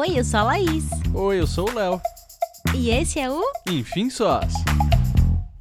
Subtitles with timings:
[0.00, 0.84] Oi, eu sou a Laís.
[1.12, 2.00] Oi, eu sou o Léo.
[2.72, 3.42] E esse é o.
[3.68, 4.52] Enfim, sós.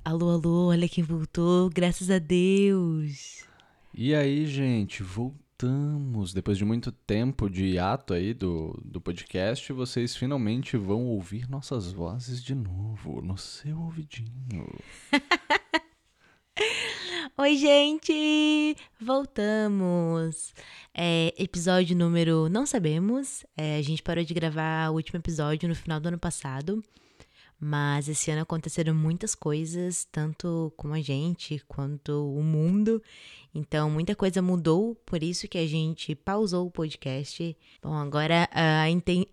[0.05, 3.44] Alô, alô, olha quem voltou, graças a Deus.
[3.92, 6.35] E aí, gente, voltamos.
[6.35, 11.92] Depois de muito tempo de hiato aí do, do podcast, vocês finalmente vão ouvir nossas
[11.92, 14.69] vozes de novo no seu ouvidinho.
[17.40, 18.76] Oi, gente!
[18.99, 20.54] Voltamos!
[20.99, 23.45] É, episódio número não sabemos.
[23.55, 26.83] É, a gente parou de gravar o último episódio no final do ano passado.
[27.59, 33.02] Mas esse ano aconteceram muitas coisas, tanto com a gente quanto o mundo.
[33.53, 37.57] Então, muita coisa mudou, por isso que a gente pausou o podcast.
[37.81, 38.83] Bom, agora a,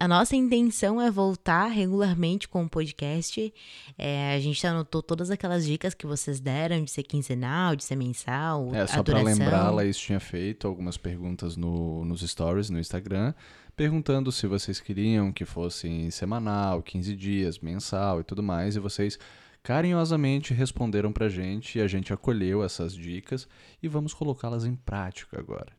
[0.00, 3.52] a nossa intenção é voltar regularmente com o podcast.
[3.98, 7.96] É, a gente anotou todas aquelas dicas que vocês deram de ser quinzenal, de ser
[7.96, 8.74] mensal.
[8.74, 13.34] É, só para lembrar, a Laís tinha feito algumas perguntas no, nos stories no Instagram
[13.76, 19.18] perguntando se vocês queriam que fosse semanal, 15 dias, mensal e tudo mais, e vocês
[19.62, 23.48] carinhosamente responderam pra gente e a gente acolheu essas dicas
[23.82, 25.72] e vamos colocá-las em prática agora.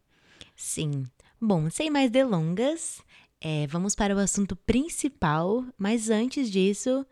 [0.55, 1.05] Sim.
[1.39, 3.01] Bom, sem mais delongas,
[3.39, 7.05] é, vamos para o assunto principal, mas antes disso,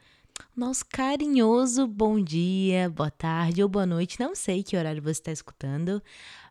[0.56, 5.32] nosso carinhoso bom dia, boa tarde ou boa noite, não sei que horário você está
[5.32, 6.02] escutando,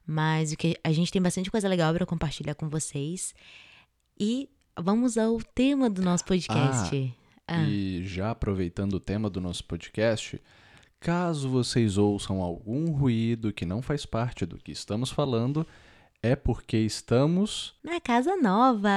[0.07, 3.35] mas o que a gente tem bastante coisa legal para compartilhar com vocês.
[4.25, 7.13] E vamos ao tema do nosso podcast.
[7.45, 7.63] Ah, ah.
[7.65, 10.41] E já aproveitando o tema do nosso podcast,
[11.01, 15.67] caso vocês ouçam algum ruído que não faz parte do que estamos falando,
[16.23, 18.89] é porque estamos na casa nova.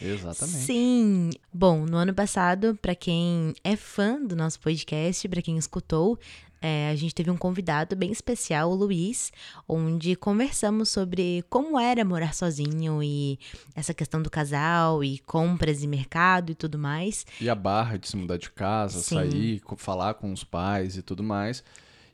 [0.00, 0.58] Exatamente.
[0.58, 1.30] Sim.
[1.52, 6.16] Bom, no ano passado, para quem é fã do nosso podcast, para quem escutou,
[6.62, 9.32] é, a gente teve um convidado bem especial, o Luiz,
[9.68, 13.36] onde conversamos sobre como era morar sozinho e
[13.74, 17.26] essa questão do casal e compras e mercado e tudo mais.
[17.40, 19.16] E a barra de se mudar de casa, Sim.
[19.16, 21.64] sair, falar com os pais e tudo mais.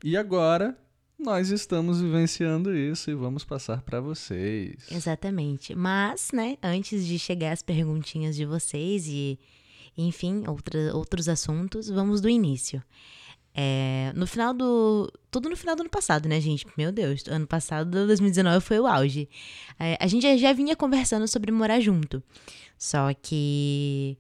[0.03, 0.75] E agora
[1.19, 4.87] nós estamos vivenciando isso e vamos passar para vocês.
[4.91, 5.75] Exatamente.
[5.75, 9.38] Mas, né, antes de chegar às perguntinhas de vocês e,
[9.97, 12.82] enfim, outra, outros assuntos, vamos do início.
[13.60, 15.12] É, no final do.
[15.32, 16.64] Tudo no final do ano passado, né, gente?
[16.76, 19.28] Meu Deus, ano passado, 2019, foi o auge.
[19.80, 22.22] É, a gente já, já vinha conversando sobre morar junto.
[22.78, 24.16] Só que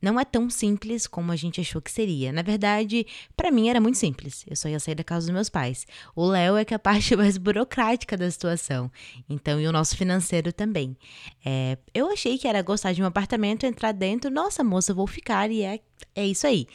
[0.00, 2.32] não é tão simples como a gente achou que seria.
[2.32, 4.44] Na verdade, para mim era muito simples.
[4.48, 5.86] Eu só ia sair da casa dos meus pais.
[6.14, 8.90] O Léo é que é a parte mais burocrática da situação.
[9.28, 10.96] Então, e o nosso financeiro também.
[11.44, 15.50] É, eu achei que era gostar de um apartamento, entrar dentro, nossa moça, vou ficar
[15.50, 15.80] e é,
[16.14, 16.66] é isso aí.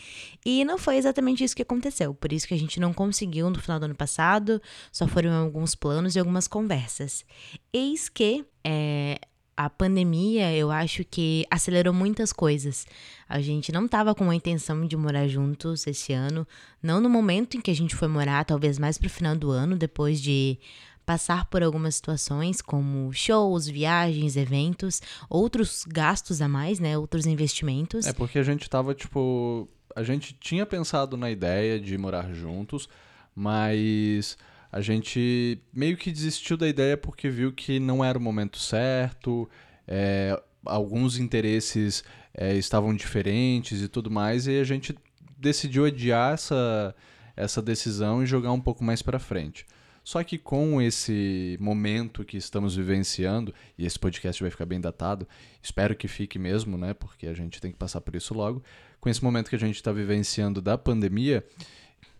[0.45, 2.13] E não foi exatamente isso que aconteceu.
[2.13, 4.61] Por isso que a gente não conseguiu no final do ano passado.
[4.91, 7.23] Só foram alguns planos e algumas conversas.
[7.71, 9.19] Eis que é,
[9.55, 12.85] a pandemia, eu acho que acelerou muitas coisas.
[13.27, 16.47] A gente não estava com a intenção de morar juntos esse ano,
[16.81, 19.75] não no momento em que a gente foi morar, talvez mais pro final do ano,
[19.75, 20.57] depois de
[21.05, 28.05] passar por algumas situações como shows, viagens, eventos, outros gastos a mais, né, outros investimentos.
[28.05, 32.87] É porque a gente tava tipo, a gente tinha pensado na ideia de morar juntos,
[33.35, 34.37] mas
[34.71, 39.49] a gente meio que desistiu da ideia porque viu que não era o momento certo,
[39.87, 44.95] é, alguns interesses é, estavam diferentes e tudo mais, e a gente
[45.37, 46.95] decidiu adiar essa,
[47.35, 49.65] essa decisão e jogar um pouco mais para frente.
[50.03, 55.27] Só que com esse momento que estamos vivenciando, e esse podcast vai ficar bem datado,
[55.61, 56.93] espero que fique mesmo, né?
[56.93, 58.63] Porque a gente tem que passar por isso logo.
[58.99, 61.45] Com esse momento que a gente está vivenciando da pandemia,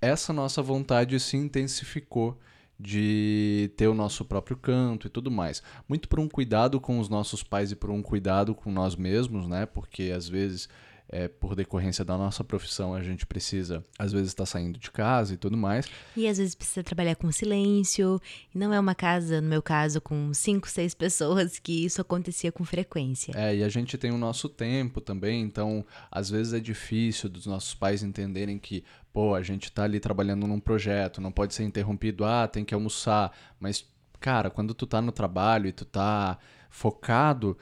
[0.02, 2.38] essa nossa vontade se intensificou
[2.80, 5.62] de ter o nosso próprio canto e tudo mais.
[5.88, 9.48] Muito por um cuidado com os nossos pais e por um cuidado com nós mesmos,
[9.48, 9.68] né?
[9.68, 10.68] Porque às vezes
[11.12, 14.90] é, por decorrência da nossa profissão, a gente precisa, às vezes, estar tá saindo de
[14.90, 15.86] casa e tudo mais.
[16.16, 18.20] E às vezes precisa trabalhar com silêncio.
[18.56, 22.52] E não é uma casa, no meu caso, com cinco, seis pessoas, que isso acontecia
[22.52, 23.34] com frequência.
[23.36, 27.46] É, e a gente tem o nosso tempo também, então às vezes é difícil dos
[27.46, 31.64] nossos pais entenderem que, pô, a gente tá ali trabalhando num projeto, não pode ser
[31.64, 33.32] interrompido, ah, tem que almoçar.
[33.60, 33.86] Mas,
[34.20, 36.38] cara, quando tu tá no trabalho e tu tá
[36.70, 37.58] focado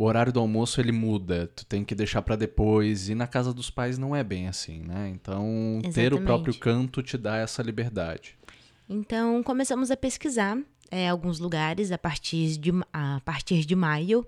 [0.00, 3.52] o horário do almoço ele muda, tu tem que deixar para depois e na casa
[3.52, 5.10] dos pais não é bem assim, né?
[5.10, 5.94] Então, Exatamente.
[5.94, 8.34] ter o próprio canto te dá essa liberdade.
[8.88, 10.56] Então, começamos a pesquisar
[10.90, 14.26] é, alguns lugares a partir de a partir de maio.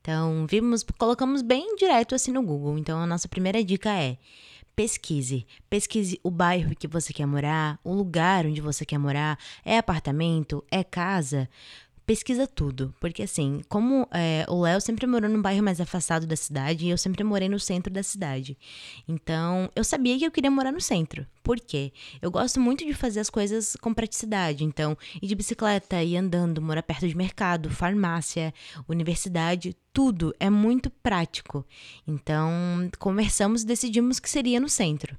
[0.00, 2.78] Então, vimos, colocamos bem direto assim no Google.
[2.78, 4.16] Então, a nossa primeira dica é:
[4.74, 5.46] pesquise.
[5.68, 10.64] Pesquise o bairro que você quer morar, o lugar onde você quer morar, é apartamento,
[10.70, 11.48] é casa
[12.10, 12.92] pesquisa tudo.
[12.98, 16.90] Porque assim, como é, o Léo sempre morou num bairro mais afastado da cidade e
[16.90, 18.58] eu sempre morei no centro da cidade.
[19.06, 21.24] Então, eu sabia que eu queria morar no centro.
[21.40, 21.92] Por quê?
[22.20, 24.64] Eu gosto muito de fazer as coisas com praticidade.
[24.64, 28.52] Então, ir de bicicleta, ir andando, morar perto de mercado, farmácia,
[28.88, 31.64] universidade, tudo é muito prático.
[32.06, 32.50] Então,
[32.98, 35.16] conversamos e decidimos que seria no centro.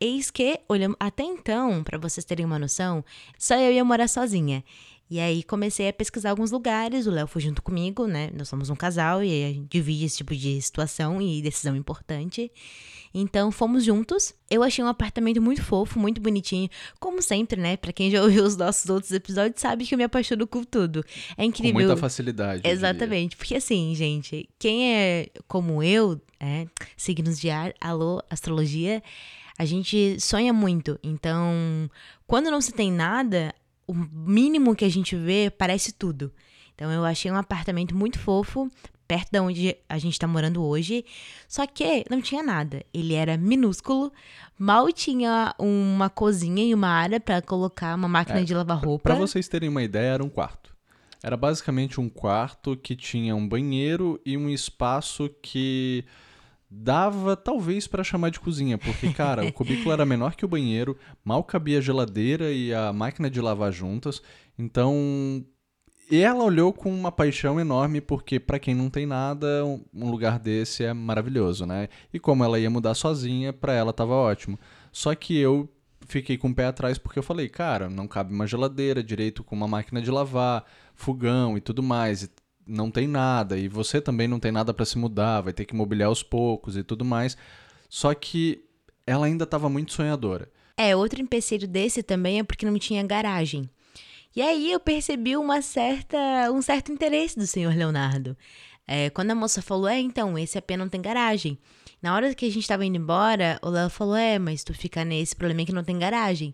[0.00, 3.04] Eis que, olhamos, até então, para vocês terem uma noção,
[3.38, 4.64] só eu ia morar sozinha.
[5.10, 8.30] E aí comecei a pesquisar alguns lugares, o Léo foi junto comigo, né?
[8.34, 12.50] Nós somos um casal e a gente divide esse tipo de situação e decisão importante.
[13.14, 14.34] Então fomos juntos.
[14.50, 16.68] Eu achei um apartamento muito fofo, muito bonitinho,
[16.98, 17.76] como sempre, né?
[17.76, 21.04] Para quem já ouviu os nossos outros episódios sabe que eu me apaixono com tudo.
[21.36, 21.74] É incrível.
[21.74, 22.66] Com muita facilidade.
[22.66, 26.66] Exatamente, porque assim, gente, quem é como eu, é,
[26.96, 29.02] signos de ar, alô, astrologia,
[29.56, 30.98] a gente sonha muito.
[31.02, 31.88] Então,
[32.26, 33.54] quando não se tem nada,
[33.86, 36.32] o mínimo que a gente vê parece tudo.
[36.74, 38.70] Então eu achei um apartamento muito fofo,
[39.06, 41.04] perto da onde a gente tá morando hoje.
[41.46, 42.84] Só que não tinha nada.
[42.92, 44.12] Ele era minúsculo,
[44.58, 49.04] mal tinha uma cozinha e uma área para colocar uma máquina é, de lavar roupa.
[49.04, 50.74] Para vocês terem uma ideia, era um quarto.
[51.22, 56.04] Era basicamente um quarto que tinha um banheiro e um espaço que
[56.76, 60.96] dava talvez para chamar de cozinha, porque cara, o cubículo era menor que o banheiro,
[61.24, 64.20] mal cabia a geladeira e a máquina de lavar juntas.
[64.58, 65.44] Então,
[66.10, 70.38] e ela olhou com uma paixão enorme, porque para quem não tem nada, um lugar
[70.38, 71.88] desse é maravilhoso, né?
[72.12, 74.58] E como ela ia mudar sozinha, para ela tava ótimo.
[74.92, 75.68] Só que eu
[76.06, 79.54] fiquei com o pé atrás porque eu falei, cara, não cabe uma geladeira direito com
[79.54, 82.28] uma máquina de lavar, fogão e tudo mais
[82.66, 85.74] não tem nada e você também não tem nada para se mudar, vai ter que
[85.74, 87.36] mobiliar aos poucos e tudo mais.
[87.88, 88.64] Só que
[89.06, 90.50] ela ainda estava muito sonhadora.
[90.76, 93.68] É, outro empecilho desse também é porque não tinha garagem.
[94.34, 96.18] E aí eu percebi uma certa,
[96.50, 98.36] um certo interesse do senhor Leonardo.
[98.86, 101.58] É, quando a moça falou, é, então, esse AP não tem garagem.
[102.02, 105.04] Na hora que a gente estava indo embora, o Léo falou, é, mas tu fica
[105.04, 106.52] nesse problema que não tem garagem.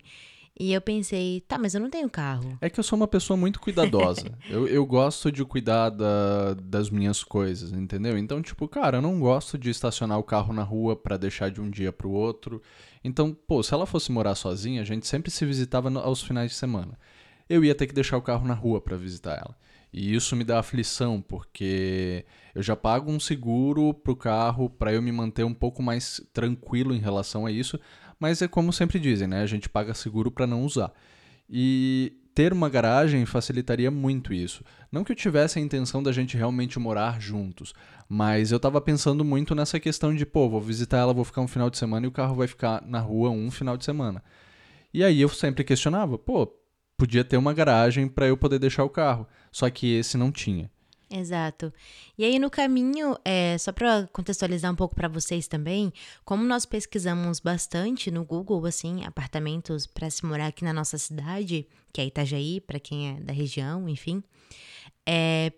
[0.61, 2.55] E eu pensei, tá, mas eu não tenho carro.
[2.61, 4.31] É que eu sou uma pessoa muito cuidadosa.
[4.47, 8.15] eu, eu gosto de cuidar da, das minhas coisas, entendeu?
[8.15, 11.59] Então, tipo, cara, eu não gosto de estacionar o carro na rua para deixar de
[11.59, 12.61] um dia pro outro.
[13.03, 16.57] Então, pô, se ela fosse morar sozinha, a gente sempre se visitava aos finais de
[16.57, 16.95] semana.
[17.49, 19.55] Eu ia ter que deixar o carro na rua para visitar ela.
[19.91, 22.23] E isso me dá aflição, porque
[22.55, 26.93] eu já pago um seguro pro carro para eu me manter um pouco mais tranquilo
[26.93, 27.79] em relação a isso,
[28.21, 29.41] mas é como sempre dizem, né?
[29.41, 30.93] A gente paga seguro para não usar.
[31.49, 34.63] E ter uma garagem facilitaria muito isso.
[34.91, 37.73] Não que eu tivesse a intenção da gente realmente morar juntos,
[38.07, 41.47] mas eu tava pensando muito nessa questão de, pô, vou visitar ela, vou ficar um
[41.47, 44.23] final de semana e o carro vai ficar na rua um final de semana.
[44.93, 46.45] E aí eu sempre questionava, pô,
[46.95, 50.69] podia ter uma garagem para eu poder deixar o carro, só que esse não tinha.
[51.11, 51.73] Exato.
[52.17, 55.91] E aí no caminho, é, só para contextualizar um pouco para vocês também,
[56.23, 61.67] como nós pesquisamos bastante no Google assim, apartamentos para se morar aqui na nossa cidade,
[61.91, 64.23] que é Itajaí, para quem é da região, enfim.
[65.05, 65.51] É,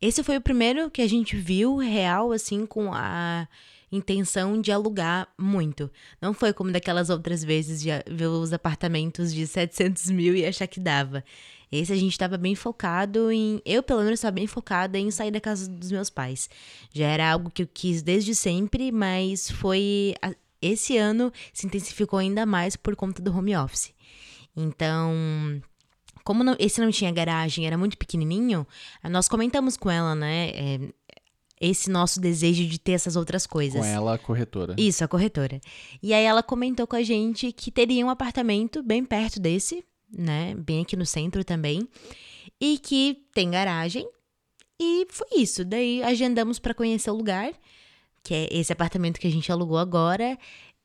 [0.00, 3.48] esse foi o primeiro que a gente viu real assim com a
[3.90, 5.90] intenção de alugar muito.
[6.20, 10.66] Não foi como daquelas outras vezes de ver os apartamentos de 700 mil e achar
[10.66, 11.24] que dava.
[11.70, 13.60] Esse a gente estava bem focado em.
[13.64, 16.48] Eu, pelo menos, estava bem focada em sair da casa dos meus pais.
[16.92, 20.14] Já era algo que eu quis desde sempre, mas foi.
[20.60, 23.92] Esse ano se intensificou ainda mais por conta do home office.
[24.56, 25.12] Então,
[26.24, 28.66] como não, esse não tinha garagem, era muito pequenininho,
[29.04, 30.50] nós comentamos com ela, né?
[30.50, 30.80] É,
[31.60, 33.80] esse nosso desejo de ter essas outras coisas.
[33.80, 34.74] Com ela, a corretora.
[34.76, 35.60] Isso, a corretora.
[36.02, 40.54] E aí ela comentou com a gente que teria um apartamento bem perto desse, né?
[40.56, 41.88] Bem aqui no centro também.
[42.60, 44.08] E que tem garagem.
[44.80, 45.64] E foi isso.
[45.64, 47.52] Daí agendamos para conhecer o lugar,
[48.22, 50.38] que é esse apartamento que a gente alugou agora.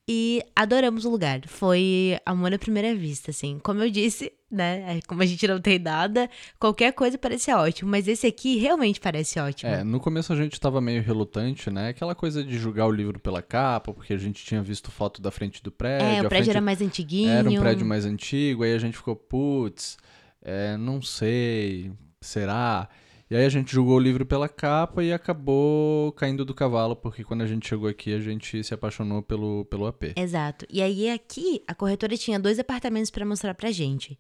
[0.08, 1.42] E adoramos o lugar.
[1.48, 3.58] Foi amor à primeira vista, assim.
[3.64, 4.98] Como eu disse, né?
[4.98, 6.30] É, como a gente não tem nada,
[6.60, 7.90] qualquer coisa parece ótimo.
[7.90, 9.72] Mas esse aqui realmente parece ótimo.
[9.72, 11.90] É, no começo a gente tava meio relutante, né?
[11.90, 15.32] Aquela coisa de julgar o livro pela capa, porque a gente tinha visto foto da
[15.32, 16.06] frente do prédio.
[16.06, 16.50] É, o prédio frente...
[16.50, 17.30] era mais antiguinho.
[17.30, 19.98] Era um prédio mais antigo, aí a gente ficou, putz,
[20.42, 22.90] é, não sei, será?
[23.34, 27.24] E aí a gente julgou o livro pela capa e acabou caindo do cavalo, porque
[27.24, 30.14] quando a gente chegou aqui, a gente se apaixonou pelo, pelo AP.
[30.16, 30.68] Exato.
[30.70, 34.20] E aí aqui, a corretora tinha dois apartamentos para mostrar pra gente.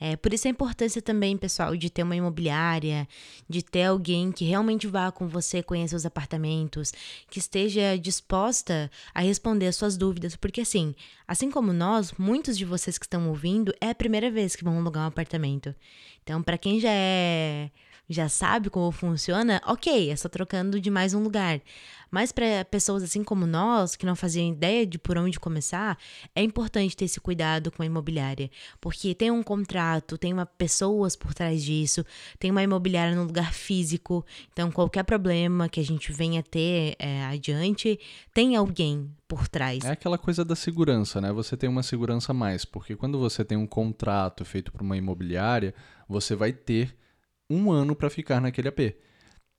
[0.00, 3.06] É, por isso a importância também, pessoal, de ter uma imobiliária,
[3.46, 6.90] de ter alguém que realmente vá com você conhecer os apartamentos,
[7.28, 10.94] que esteja disposta a responder as suas dúvidas, porque assim,
[11.28, 14.78] assim como nós, muitos de vocês que estão ouvindo, é a primeira vez que vão
[14.78, 15.74] alugar um apartamento.
[16.22, 17.70] Então, para quem já é
[18.08, 21.60] já sabe como funciona, ok, é só trocando de mais um lugar.
[22.10, 25.98] Mas para pessoas assim como nós, que não faziam ideia de por onde começar,
[26.32, 31.16] é importante ter esse cuidado com a imobiliária, porque tem um contrato, tem uma pessoas
[31.16, 32.06] por trás disso,
[32.38, 37.24] tem uma imobiliária no lugar físico, então qualquer problema que a gente venha ter é,
[37.24, 37.98] adiante,
[38.32, 39.84] tem alguém por trás.
[39.84, 41.32] É aquela coisa da segurança, né?
[41.32, 44.96] Você tem uma segurança a mais, porque quando você tem um contrato feito por uma
[44.96, 45.74] imobiliária,
[46.08, 46.94] você vai ter
[47.54, 48.94] um ano para ficar naquele AP.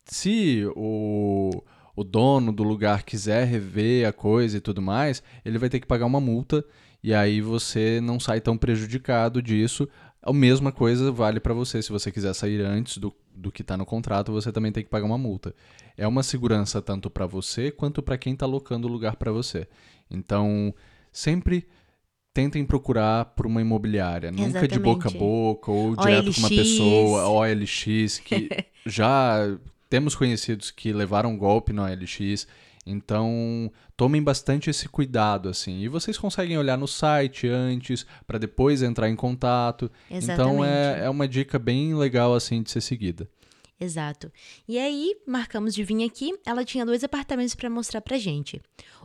[0.06, 1.64] Se o,
[1.96, 5.88] o dono do lugar quiser rever a coisa e tudo mais, ele vai ter que
[5.88, 6.64] pagar uma multa
[7.04, 9.88] e aí você não sai tão prejudicado disso.
[10.22, 11.82] A mesma coisa vale para você.
[11.82, 14.90] Se você quiser sair antes do, do que está no contrato, você também tem que
[14.90, 15.54] pagar uma multa.
[15.96, 19.68] É uma segurança tanto para você quanto para quem está alocando o lugar para você.
[20.10, 20.74] Então,
[21.12, 21.68] sempre
[22.36, 24.54] tentem procurar por uma imobiliária, Exatamente.
[24.54, 28.50] nunca de boca a boca ou direto com uma pessoa, OLX, que
[28.86, 29.58] já
[29.90, 32.46] temos conhecidos que levaram golpe no OLX.
[32.86, 35.80] Então, tomem bastante esse cuidado, assim.
[35.80, 39.90] E vocês conseguem olhar no site antes, para depois entrar em contato.
[40.12, 40.56] Exatamente.
[40.56, 43.30] Então, é, é uma dica bem legal, assim, de ser seguida.
[43.80, 44.32] Exato.
[44.68, 46.34] E aí, marcamos de vir aqui.
[46.46, 48.62] Ela tinha dois apartamentos para mostrar pra gente.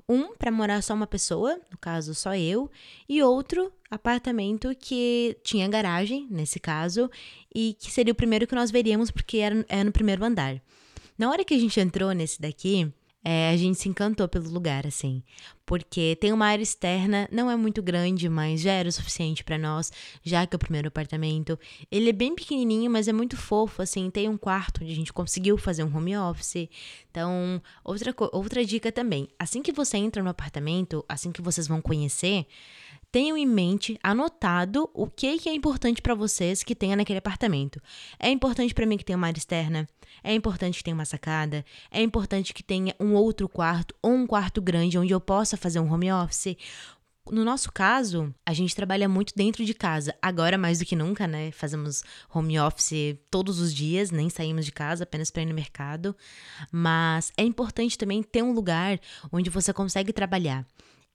[0.09, 2.71] Um para morar só uma pessoa, no caso só eu,
[3.09, 7.11] e outro apartamento que tinha garagem, nesse caso,
[7.53, 10.63] e que seria o primeiro que nós veríamos porque era, era no primeiro andar.
[11.19, 14.87] Na hora que a gente entrou nesse daqui, é, a gente se encantou pelo lugar,
[14.87, 15.23] assim.
[15.67, 19.59] Porque tem uma área externa, não é muito grande, mas já era o suficiente para
[19.59, 21.59] nós, já que é o primeiro apartamento.
[21.91, 24.11] Ele é bem pequenininho, mas é muito fofo, assim.
[24.11, 26.69] Tem um quarto onde a gente conseguiu fazer um home office.
[27.11, 31.83] Então, outra, outra dica também: assim que você entra no apartamento, assim que vocês vão
[31.83, 32.47] conhecer,
[33.13, 37.81] tenham em mente, anotado, o que, que é importante para vocês que tenha naquele apartamento.
[38.19, 39.89] É importante para mim que tenha uma área externa,
[40.23, 44.27] é importante que tenha uma sacada, é importante que tenha um outro quarto ou um
[44.27, 46.57] quarto grande onde eu possa fazer um home office.
[47.31, 50.15] No nosso caso, a gente trabalha muito dentro de casa.
[50.21, 51.53] Agora, mais do que nunca, né?
[51.53, 52.03] Fazemos
[52.35, 56.17] home office todos os dias, nem saímos de casa, apenas para ir no mercado.
[56.73, 58.99] Mas é importante também ter um lugar
[59.31, 60.67] onde você consegue trabalhar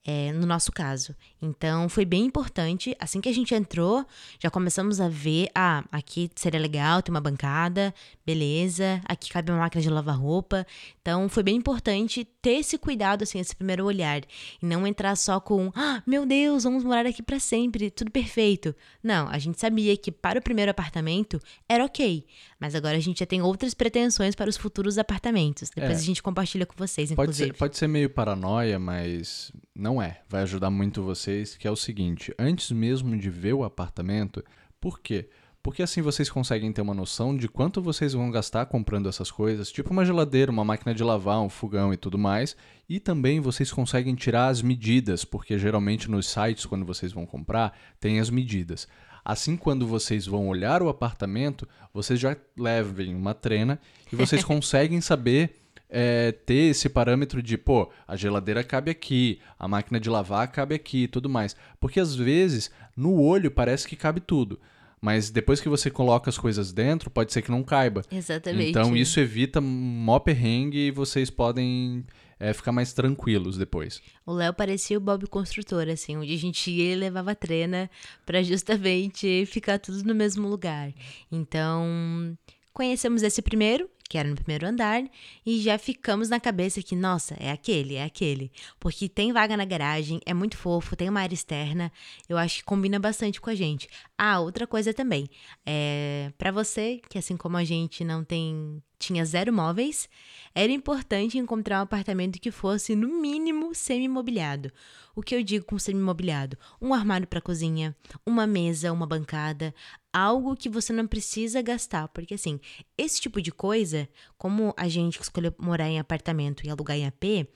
[0.06, 1.16] é, no nosso caso.
[1.42, 2.96] Então, foi bem importante.
[3.00, 4.06] Assim que a gente entrou,
[4.40, 7.94] já começamos a ver: ah, aqui seria legal ter uma bancada,
[8.24, 10.66] beleza, aqui cabe uma máquina de lavar roupa.
[11.02, 14.22] Então, foi bem importante ter esse cuidado, assim, esse primeiro olhar.
[14.62, 18.76] E não entrar só com: ah, meu Deus, vamos morar aqui para sempre, tudo perfeito.
[19.02, 22.24] Não, a gente sabia que para o primeiro apartamento era ok.
[22.60, 25.72] Mas agora a gente já tem outras pretensões para os futuros apartamentos.
[25.76, 26.02] Depois é.
[26.02, 27.48] a gente compartilha com vocês, inclusive.
[27.48, 30.22] Pode ser, pode ser meio paranoia, mas não é.
[30.30, 34.44] Vai ajudar muito vocês, que é o seguinte: antes mesmo de ver o apartamento,
[34.80, 35.24] por quê?
[35.24, 35.45] Porque
[35.82, 39.92] assim vocês conseguem ter uma noção de quanto vocês vão gastar comprando essas coisas, tipo
[39.92, 42.56] uma geladeira, uma máquina de lavar, um fogão e tudo mais.
[42.88, 47.78] E também vocês conseguem tirar as medidas, porque geralmente nos sites, quando vocês vão comprar,
[48.00, 48.88] tem as medidas.
[49.24, 53.80] Assim, quando vocês vão olhar o apartamento, vocês já levem uma trena
[54.14, 55.56] e vocês conseguem saber
[55.90, 60.76] é, ter esse parâmetro de, pô, a geladeira cabe aqui, a máquina de lavar cabe
[60.76, 61.56] aqui e tudo mais.
[61.80, 64.60] Porque às vezes, no olho, parece que cabe tudo.
[65.06, 68.02] Mas depois que você coloca as coisas dentro, pode ser que não caiba.
[68.12, 68.72] Exatamente.
[68.72, 72.04] Então isso evita mó perrengue e vocês podem
[72.40, 74.02] é, ficar mais tranquilos depois.
[74.26, 77.88] O Léo parecia o Bob Construtor, assim, onde a gente ia e levava trena
[78.26, 80.92] para justamente ficar tudo no mesmo lugar.
[81.32, 82.36] Então,
[82.74, 85.04] conhecemos esse primeiro, que era no primeiro andar,
[85.46, 88.52] e já ficamos na cabeça que, nossa, é aquele, é aquele.
[88.80, 91.92] Porque tem vaga na garagem, é muito fofo, tem uma área externa,
[92.30, 93.90] eu acho que combina bastante com a gente.
[94.18, 95.28] Ah, outra coisa também,
[95.66, 100.10] é, para você, que assim como a gente não tem tinha zero móveis,
[100.54, 104.72] era importante encontrar um apartamento que fosse, no mínimo, semi-mobiliado.
[105.16, 106.58] O que eu digo com semi-mobiliado?
[106.82, 107.96] Um armário para cozinha,
[108.26, 109.74] uma mesa, uma bancada,
[110.16, 112.08] algo que você não precisa gastar.
[112.08, 112.58] Porque, assim,
[112.98, 114.08] esse tipo de coisa,
[114.38, 117.50] como a gente escolheu morar em apartamento e alugar em AP,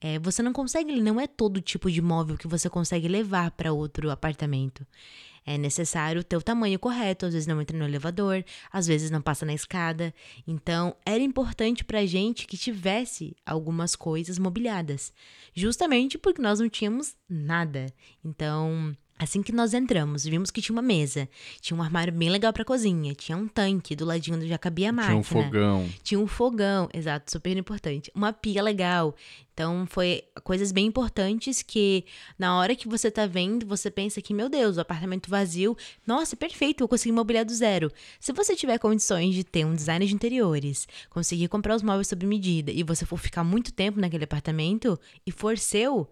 [0.00, 3.72] é, você não consegue, não é todo tipo de móvel que você consegue levar para
[3.72, 4.86] outro apartamento.
[5.44, 9.20] É necessário ter o tamanho correto, às vezes não entra no elevador, às vezes não
[9.20, 10.14] passa na escada.
[10.46, 15.12] Então, era importante para a gente que tivesse algumas coisas mobiliadas,
[15.54, 17.86] justamente porque nós não tínhamos nada.
[18.24, 21.28] Então, Assim que nós entramos, vimos que tinha uma mesa,
[21.60, 24.90] tinha um armário bem legal pra cozinha, tinha um tanque do ladinho onde já cabia
[24.90, 25.22] a máquina.
[25.22, 25.88] Tinha um fogão.
[26.04, 28.12] Tinha um fogão, exato, super importante.
[28.14, 29.14] Uma pia legal.
[29.52, 32.04] Então, foi coisas bem importantes que,
[32.38, 36.36] na hora que você tá vendo, você pensa que, meu Deus, o apartamento vazio, nossa,
[36.36, 37.90] perfeito, eu consegui mobiliar do zero.
[38.20, 42.24] Se você tiver condições de ter um design de interiores, conseguir comprar os móveis sob
[42.24, 44.96] medida e você for ficar muito tempo naquele apartamento
[45.26, 46.08] e for seu,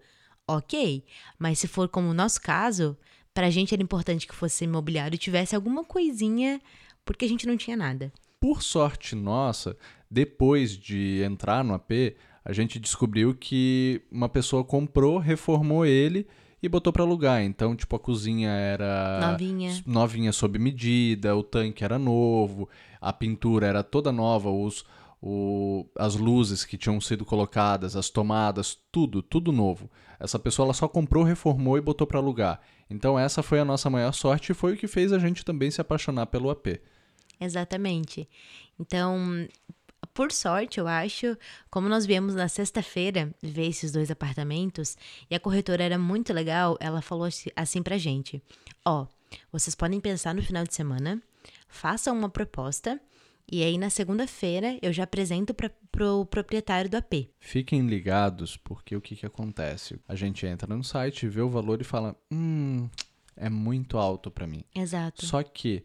[0.47, 1.03] ok.
[1.37, 2.97] Mas se for como o nosso caso,
[3.33, 6.61] pra gente era importante que fosse imobiliário e tivesse alguma coisinha,
[7.05, 8.11] porque a gente não tinha nada.
[8.39, 9.75] Por sorte nossa,
[10.09, 16.25] depois de entrar no AP, a gente descobriu que uma pessoa comprou, reformou ele
[16.61, 17.43] e botou para alugar.
[17.43, 19.83] Então, tipo, a cozinha era Novinha.
[19.85, 22.69] novinha sob medida, o tanque era novo,
[23.01, 24.85] a pintura era toda nova, os,
[25.21, 29.89] o, as luzes que tinham sido colocadas, as tomadas, tudo, tudo novo.
[30.19, 32.59] Essa pessoa ela só comprou, reformou e botou para alugar.
[32.89, 35.69] Então essa foi a nossa maior sorte e foi o que fez a gente também
[35.71, 36.79] se apaixonar pelo AP.
[37.39, 38.27] Exatamente.
[38.79, 39.47] Então,
[40.13, 41.37] por sorte, eu acho,
[41.69, 44.97] como nós viemos na sexta-feira ver esses dois apartamentos
[45.29, 48.41] e a corretora era muito legal, ela falou assim- pra gente:
[48.85, 49.05] Ó,
[49.51, 51.21] vocês podem pensar no final de semana,
[51.67, 52.99] façam uma proposta
[53.49, 57.29] e aí na segunda-feira eu já apresento para pro proprietário do AP.
[57.39, 59.99] Fiquem ligados, porque o que, que acontece?
[60.07, 62.87] A gente entra no site, vê o valor e fala: hum,
[63.35, 64.63] é muito alto para mim.
[64.75, 65.25] Exato.
[65.25, 65.83] Só que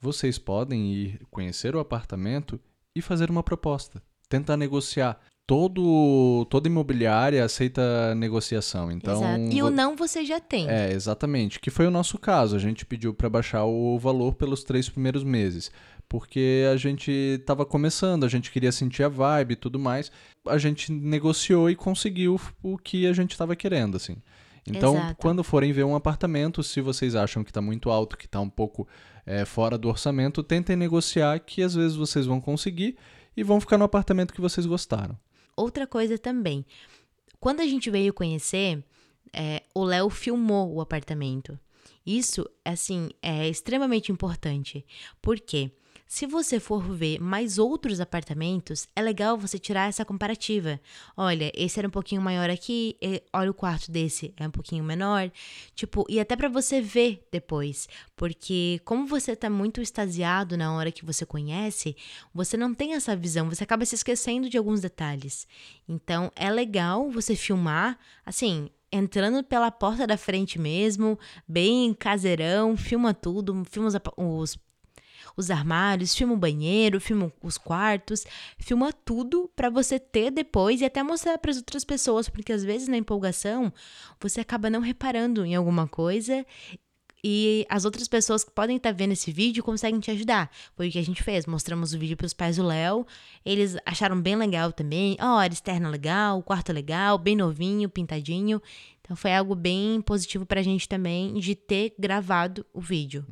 [0.00, 2.60] vocês podem ir conhecer o apartamento
[2.94, 5.18] e fazer uma proposta, tentar negociar.
[5.46, 9.54] Todo, toda imobiliária aceita negociação, então Exato.
[9.54, 10.66] E o não você já tem.
[10.70, 11.60] É, exatamente.
[11.60, 12.56] Que foi o nosso caso.
[12.56, 15.70] A gente pediu para baixar o valor pelos três primeiros meses.
[16.14, 20.12] Porque a gente estava começando, a gente queria sentir a vibe e tudo mais.
[20.46, 24.18] A gente negociou e conseguiu o que a gente estava querendo, assim.
[24.64, 25.16] Então, Exato.
[25.16, 28.48] quando forem ver um apartamento, se vocês acham que está muito alto, que está um
[28.48, 28.86] pouco
[29.26, 32.96] é, fora do orçamento, tentem negociar que às vezes vocês vão conseguir
[33.36, 35.18] e vão ficar no apartamento que vocês gostaram.
[35.56, 36.64] Outra coisa também.
[37.40, 38.84] Quando a gente veio conhecer,
[39.32, 41.58] é, o Léo filmou o apartamento.
[42.06, 44.86] Isso, assim, é extremamente importante.
[45.20, 45.72] Por quê?
[46.06, 50.78] Se você for ver mais outros apartamentos, é legal você tirar essa comparativa.
[51.16, 52.96] Olha, esse era um pouquinho maior aqui,
[53.32, 55.30] olha o quarto desse é um pouquinho menor.
[55.74, 60.92] Tipo, e até pra você ver depois, porque como você tá muito extasiado na hora
[60.92, 61.96] que você conhece,
[62.32, 65.46] você não tem essa visão, você acaba se esquecendo de alguns detalhes.
[65.88, 73.12] Então, é legal você filmar, assim, entrando pela porta da frente mesmo, bem caseirão, filma
[73.12, 74.58] tudo, filma os, os,
[75.36, 78.24] os armários, filma o banheiro, filma os quartos,
[78.58, 82.64] filma tudo pra você ter depois e até mostrar para as outras pessoas, porque às
[82.64, 83.72] vezes na empolgação
[84.20, 86.44] você acaba não reparando em alguma coisa
[87.26, 90.50] e as outras pessoas que podem estar vendo esse vídeo conseguem te ajudar.
[90.76, 91.46] Foi o que a gente fez.
[91.46, 93.06] Mostramos o vídeo para os pais do Léo.
[93.46, 95.16] Eles acharam bem legal também.
[95.18, 98.60] Ó, a área externa legal, quarto legal, bem novinho, pintadinho.
[99.00, 103.24] Então foi algo bem positivo pra gente também de ter gravado o vídeo.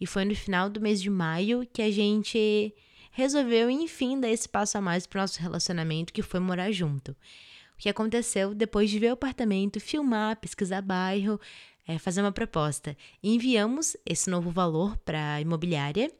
[0.00, 2.74] E foi no final do mês de maio que a gente
[3.10, 7.12] resolveu, enfim, dar esse passo a mais pro nosso relacionamento, que foi morar junto.
[7.12, 11.40] O que aconteceu depois de ver o apartamento, filmar, pesquisar bairro,
[11.86, 12.96] é, fazer uma proposta.
[13.22, 16.10] Enviamos esse novo valor para a imobiliária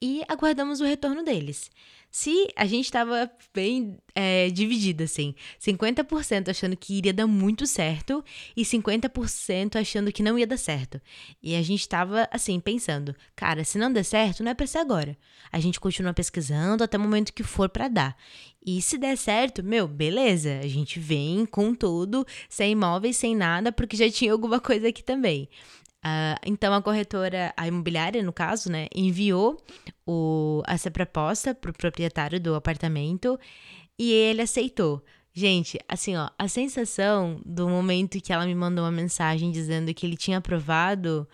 [0.00, 1.70] e aguardamos o retorno deles.
[2.10, 8.24] Se a gente estava bem é, dividido, assim, 50% achando que iria dar muito certo
[8.56, 10.98] e 50% achando que não ia dar certo.
[11.42, 14.78] E a gente estava, assim, pensando, cara, se não der certo, não é pra ser
[14.78, 15.14] agora.
[15.52, 18.16] A gente continua pesquisando até o momento que for pra dar.
[18.64, 23.70] E se der certo, meu, beleza, a gente vem com tudo, sem imóveis, sem nada,
[23.70, 25.50] porque já tinha alguma coisa aqui também.
[26.08, 29.60] Ah, então a corretora, a imobiliária, no caso, né, enviou
[30.06, 33.36] o, essa proposta pro proprietário do apartamento
[33.98, 35.04] e ele aceitou.
[35.32, 40.06] Gente, assim, ó, a sensação do momento que ela me mandou uma mensagem dizendo que
[40.06, 41.28] ele tinha aprovado,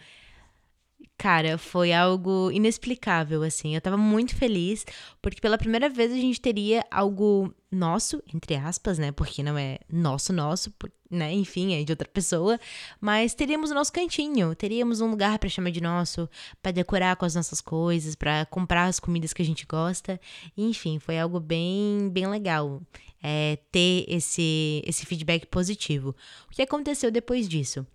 [1.18, 3.74] cara, foi algo inexplicável, assim.
[3.74, 4.84] Eu tava muito feliz,
[5.20, 9.12] porque pela primeira vez a gente teria algo nosso, entre aspas, né?
[9.12, 10.72] Porque não é nosso, nosso,
[11.10, 11.32] né?
[11.32, 12.58] Enfim, é de outra pessoa.
[13.00, 16.28] Mas teríamos o nosso cantinho, teríamos um lugar pra chamar de nosso,
[16.62, 20.20] pra decorar com as nossas coisas, pra comprar as comidas que a gente gosta.
[20.56, 22.82] Enfim, foi algo bem, bem legal.
[23.22, 26.14] é, ter esse, esse feedback positivo.
[26.48, 27.86] O que aconteceu depois disso?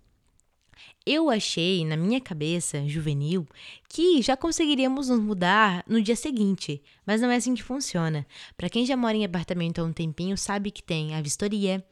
[1.06, 3.46] Eu achei, na minha cabeça juvenil,
[3.88, 8.26] que já conseguiríamos nos mudar no dia seguinte, mas não é assim que funciona.
[8.56, 11.84] Para quem já mora em apartamento há um tempinho, sabe que tem a vistoria.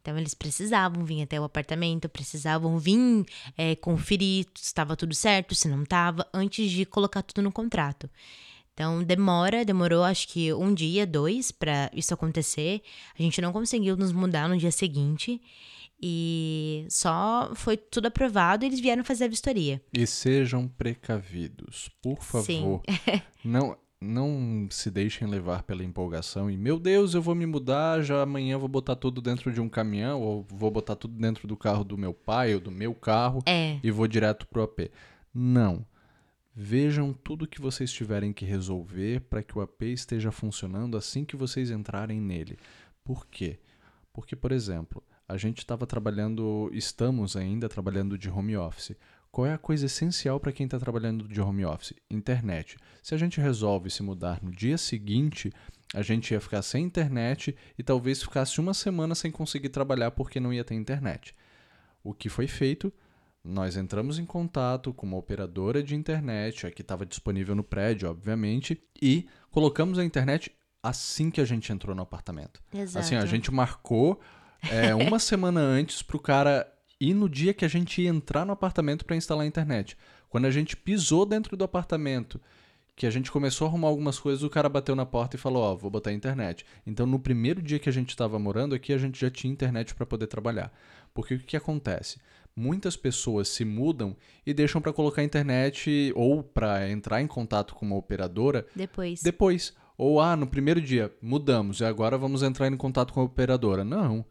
[0.00, 3.24] Então eles precisavam vir até o apartamento, precisavam vir
[3.56, 8.08] é, conferir se estava tudo certo, se não estava, antes de colocar tudo no contrato.
[8.72, 12.80] Então demora, demorou acho que um dia, dois para isso acontecer.
[13.18, 15.40] A gente não conseguiu nos mudar no dia seguinte.
[16.00, 19.82] E só foi tudo aprovado e eles vieram fazer a vistoria.
[19.92, 22.44] E sejam precavidos, por favor.
[22.44, 22.80] Sim.
[23.44, 28.22] não, não se deixem levar pela empolgação e, meu Deus, eu vou me mudar, já
[28.22, 31.82] amanhã vou botar tudo dentro de um caminhão, ou vou botar tudo dentro do carro
[31.82, 33.78] do meu pai ou do meu carro é.
[33.82, 34.90] e vou direto pro AP.
[35.34, 35.84] Não.
[36.54, 41.36] Vejam tudo que vocês tiverem que resolver para que o AP esteja funcionando assim que
[41.36, 42.56] vocês entrarem nele.
[43.04, 43.58] Por quê?
[44.12, 48.96] Porque, por exemplo, a gente estava trabalhando, estamos ainda trabalhando de home office.
[49.30, 51.92] Qual é a coisa essencial para quem está trabalhando de home office?
[52.10, 52.78] Internet.
[53.02, 55.52] Se a gente resolve se mudar no dia seguinte,
[55.94, 60.40] a gente ia ficar sem internet e talvez ficasse uma semana sem conseguir trabalhar porque
[60.40, 61.36] não ia ter internet.
[62.02, 62.90] O que foi feito?
[63.44, 68.10] Nós entramos em contato com uma operadora de internet, a que estava disponível no prédio,
[68.10, 70.50] obviamente, e colocamos a internet
[70.82, 72.62] assim que a gente entrou no apartamento.
[72.72, 73.04] Exato.
[73.04, 74.20] Assim, a gente marcou
[74.70, 78.44] é, uma semana antes para o cara ir no dia que a gente ia entrar
[78.44, 79.96] no apartamento para instalar a internet.
[80.28, 82.40] Quando a gente pisou dentro do apartamento,
[82.98, 85.62] que a gente começou a arrumar algumas coisas, o cara bateu na porta e falou:
[85.62, 86.66] Ó, oh, vou botar a internet.
[86.84, 89.94] Então, no primeiro dia que a gente estava morando aqui, a gente já tinha internet
[89.94, 90.72] para poder trabalhar.
[91.14, 92.18] Porque o que, que acontece?
[92.54, 97.72] Muitas pessoas se mudam e deixam para colocar a internet ou para entrar em contato
[97.72, 99.22] com uma operadora depois.
[99.22, 99.72] Depois.
[99.96, 103.84] Ou, ah, no primeiro dia, mudamos e agora vamos entrar em contato com a operadora.
[103.84, 104.26] Não.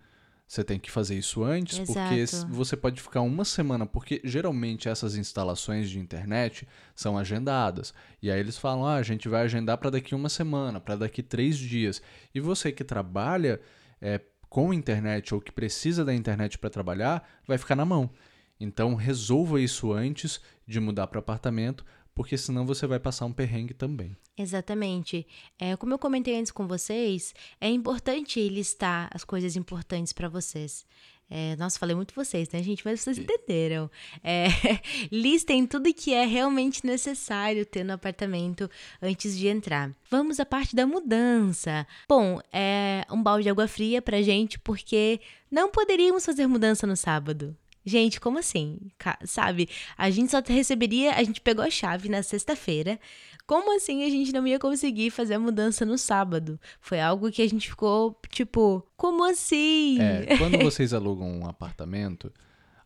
[0.47, 1.93] Você tem que fazer isso antes, Exato.
[1.93, 7.93] porque você pode ficar uma semana, porque geralmente essas instalações de internet são agendadas.
[8.21, 11.21] E aí eles falam: ah, a gente vai agendar para daqui uma semana, para daqui
[11.21, 12.01] três dias.
[12.33, 13.59] E você que trabalha
[14.01, 18.09] é, com internet ou que precisa da internet para trabalhar, vai ficar na mão.
[18.57, 21.85] Então resolva isso antes de mudar para apartamento,
[22.17, 24.17] porque senão você vai passar um perrengue também.
[24.35, 25.27] Exatamente.
[25.59, 30.83] É, como eu comentei antes com vocês, é importante listar as coisas importantes para vocês.
[31.29, 32.83] É, nossa, falei muito vocês, né, gente?
[32.83, 33.87] Mas vocês entenderam.
[34.23, 34.47] É,
[35.13, 38.67] listem tudo que é realmente necessário ter no apartamento
[38.99, 39.91] antes de entrar.
[40.09, 41.85] Vamos à parte da mudança.
[42.09, 46.97] Bom, é um balde de água fria pra gente, porque não poderíamos fazer mudança no
[46.97, 47.55] sábado.
[47.87, 48.79] Gente, como assim?
[49.23, 49.69] Sabe?
[49.97, 51.13] A gente só receberia.
[51.13, 52.99] A gente pegou a chave na sexta-feira.
[53.45, 56.59] Como assim a gente não ia conseguir fazer a mudança no sábado?
[56.81, 60.01] Foi algo que a gente ficou tipo, como assim?
[60.01, 62.29] É, quando vocês alugam um apartamento,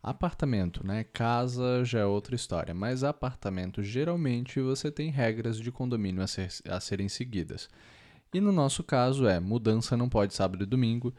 [0.00, 1.04] apartamento, né?
[1.12, 6.48] Casa já é outra história, mas apartamento geralmente você tem regras de condomínio a, ser,
[6.68, 7.68] a serem seguidas.
[8.32, 11.12] E no nosso caso é mudança não pode sábado e domingo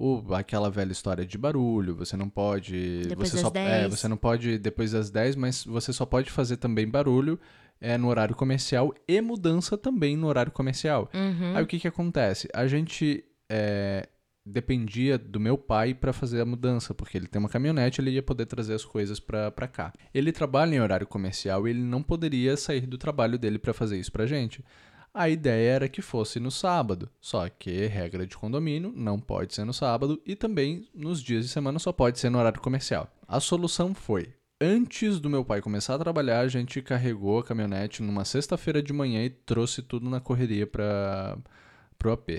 [0.00, 3.02] o, aquela velha história de barulho, você não pode.
[3.06, 3.68] Depois você das só, 10.
[3.68, 7.38] É, você não pode depois das 10, mas você só pode fazer também barulho
[7.78, 11.10] é, no horário comercial e mudança também no horário comercial.
[11.12, 11.54] Uhum.
[11.54, 12.48] Aí o que, que acontece?
[12.54, 14.08] A gente é,
[14.44, 18.22] dependia do meu pai para fazer a mudança, porque ele tem uma caminhonete, ele ia
[18.22, 19.92] poder trazer as coisas para cá.
[20.14, 23.98] Ele trabalha em horário comercial e ele não poderia sair do trabalho dele para fazer
[23.98, 24.64] isso pra gente.
[25.12, 29.64] A ideia era que fosse no sábado, só que regra de condomínio não pode ser
[29.64, 33.10] no sábado e também nos dias de semana só pode ser no horário comercial.
[33.26, 38.04] A solução foi: antes do meu pai começar a trabalhar, a gente carregou a caminhonete
[38.04, 41.36] numa sexta-feira de manhã e trouxe tudo na correria para
[41.98, 42.30] pro AP.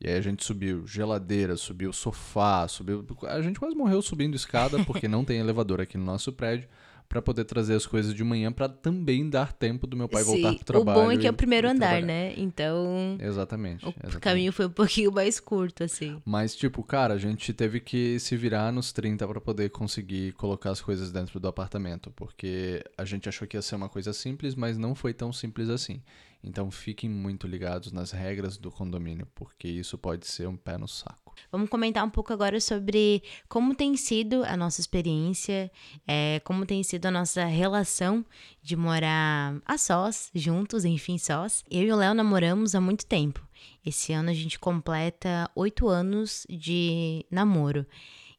[0.00, 3.04] E aí a gente subiu geladeira, subiu sofá, subiu.
[3.28, 6.68] A gente quase morreu subindo escada porque não tem elevador aqui no nosso prédio
[7.12, 10.30] para poder trazer as coisas de manhã para também dar tempo do meu pai Sim,
[10.30, 10.98] voltar pro trabalho.
[10.98, 12.06] O bom é que é o primeiro andar, trabalhar.
[12.06, 12.32] né?
[12.38, 13.18] Então.
[13.20, 13.84] Exatamente.
[13.84, 14.18] O exatamente.
[14.20, 16.22] caminho foi um pouquinho mais curto, assim.
[16.24, 20.70] Mas, tipo, cara, a gente teve que se virar nos 30 para poder conseguir colocar
[20.70, 24.54] as coisas dentro do apartamento, porque a gente achou que ia ser uma coisa simples,
[24.54, 26.00] mas não foi tão simples assim.
[26.42, 30.88] Então fiquem muito ligados nas regras do condomínio, porque isso pode ser um pé no
[30.88, 31.21] saco.
[31.50, 35.70] Vamos comentar um pouco agora sobre como tem sido a nossa experiência,
[36.06, 38.24] é, como tem sido a nossa relação
[38.62, 41.64] de morar a sós, juntos, enfim, sós.
[41.70, 43.46] Eu e o Léo namoramos há muito tempo.
[43.84, 47.86] Esse ano a gente completa oito anos de namoro.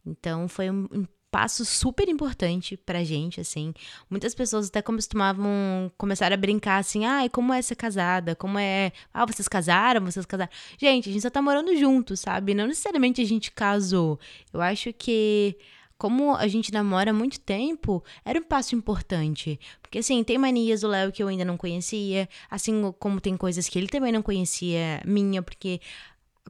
[0.05, 3.73] Então foi um passo super importante pra gente, assim.
[4.07, 8.35] Muitas pessoas até costumavam começar a brincar assim, ai, ah, como é ser casada?
[8.35, 8.91] Como é.
[9.11, 10.05] Ah, vocês casaram?
[10.05, 10.51] Vocês casaram?
[10.77, 12.53] Gente, a gente só tá morando junto, sabe?
[12.53, 14.19] Não necessariamente a gente casou.
[14.53, 15.57] Eu acho que.
[15.97, 19.57] Como a gente namora há muito tempo, era um passo importante.
[19.81, 23.69] Porque, assim, tem manias do Léo que eu ainda não conhecia, assim como tem coisas
[23.69, 25.79] que ele também não conhecia minha, porque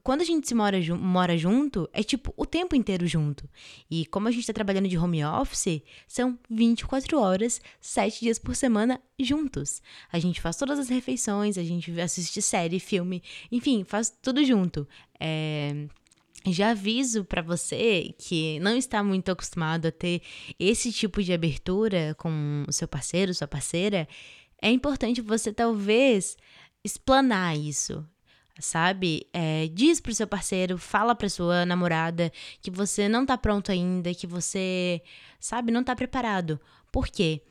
[0.03, 3.49] quando a gente se mora, mora junto, é tipo o tempo inteiro junto.
[3.89, 8.55] E como a gente tá trabalhando de home office, são 24 horas, 7 dias por
[8.55, 9.81] semana juntos.
[10.11, 14.87] A gente faz todas as refeições, a gente assiste série, filme, enfim, faz tudo junto.
[15.19, 15.87] É
[16.51, 20.21] já aviso para você que não está muito acostumado a ter
[20.59, 24.07] esse tipo de abertura com o seu parceiro, sua parceira,
[24.61, 26.35] é importante você talvez
[26.83, 28.05] explanar isso,
[28.59, 29.27] sabe?
[29.33, 34.13] É, diz pro seu parceiro, fala pra sua namorada que você não tá pronto ainda,
[34.13, 35.01] que você,
[35.39, 36.59] sabe, não tá preparado.
[36.91, 37.41] Por quê?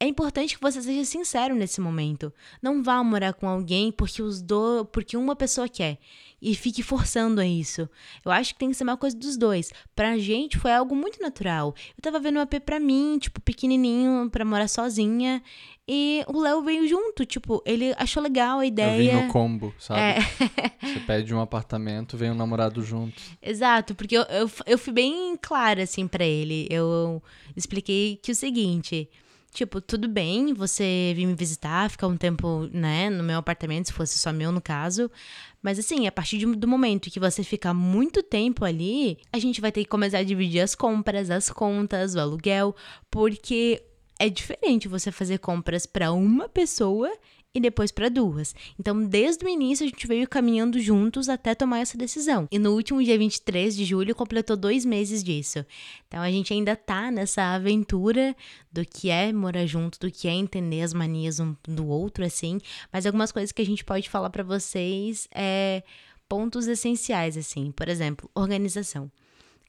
[0.00, 2.32] É importante que você seja sincero nesse momento.
[2.60, 4.84] Não vá morar com alguém porque os do...
[4.86, 5.98] porque uma pessoa quer
[6.42, 7.88] e fique forçando a isso.
[8.22, 9.72] Eu acho que tem que ser uma coisa dos dois.
[9.96, 11.74] Pra gente foi algo muito natural.
[11.96, 15.42] Eu tava vendo um AP pra mim, tipo, pequenininho, pra morar sozinha.
[15.88, 19.12] E o Léo veio junto, tipo, ele achou legal a ideia.
[19.12, 20.00] Eu vim no combo, sabe?
[20.00, 20.18] É.
[20.86, 23.20] Você pede um apartamento, vem um namorado junto.
[23.40, 26.66] Exato, porque eu, eu, eu fui bem clara, assim, para ele.
[26.70, 27.22] Eu
[27.56, 29.08] expliquei que o seguinte.
[29.54, 33.92] Tipo, tudo bem você vir me visitar, ficar um tempo, né, no meu apartamento, se
[33.92, 35.08] fosse só meu no caso.
[35.62, 39.60] Mas assim, a partir de, do momento que você ficar muito tempo ali, a gente
[39.60, 42.74] vai ter que começar a dividir as compras, as contas, o aluguel,
[43.08, 43.80] porque
[44.18, 47.08] é diferente você fazer compras para uma pessoa
[47.54, 48.54] e depois para duas.
[48.78, 52.48] Então, desde o início, a gente veio caminhando juntos até tomar essa decisão.
[52.50, 55.64] E no último dia 23 de julho, completou dois meses disso.
[56.08, 58.34] Então, a gente ainda tá nessa aventura
[58.72, 62.58] do que é morar junto, do que é entender as manias um do outro, assim.
[62.92, 65.84] Mas algumas coisas que a gente pode falar para vocês é
[66.28, 67.70] pontos essenciais, assim.
[67.70, 69.10] Por exemplo, organização.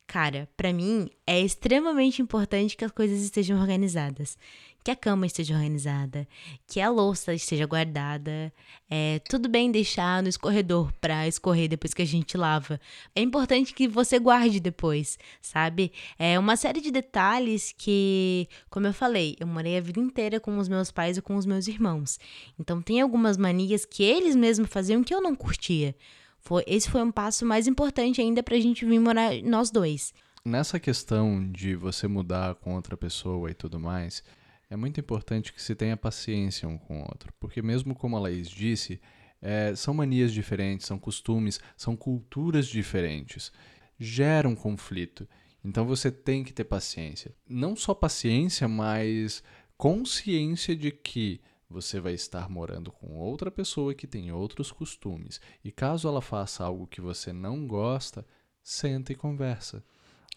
[0.08, 4.38] Cara, para mim é extremamente importante que as coisas estejam organizadas.
[4.84, 6.28] Que a cama esteja organizada,
[6.68, 8.54] que a louça esteja guardada.
[8.88, 12.80] É tudo bem deixar no escorredor para escorrer depois que a gente lava.
[13.16, 15.92] É importante que você guarde depois, sabe?
[16.20, 20.56] É uma série de detalhes que, como eu falei, eu morei a vida inteira com
[20.60, 22.20] os meus pais e com os meus irmãos.
[22.60, 25.96] Então tem algumas manias que eles mesmos faziam que eu não curtia.
[26.46, 30.14] Foi, esse foi um passo mais importante ainda pra gente vir morar nós dois.
[30.46, 34.24] Nessa questão de você mudar com outra pessoa e tudo mais,
[34.70, 37.34] é muito importante que se tenha paciência um com o outro.
[37.40, 39.02] Porque mesmo como a Laís disse,
[39.42, 43.52] é, são manias diferentes, são costumes, são culturas diferentes.
[43.98, 45.28] Gera um conflito.
[45.64, 47.34] Então você tem que ter paciência.
[47.50, 49.42] Não só paciência, mas
[49.76, 51.42] consciência de que
[51.76, 55.42] você vai estar morando com outra pessoa que tem outros costumes.
[55.62, 58.26] E caso ela faça algo que você não gosta,
[58.64, 59.84] senta e conversa.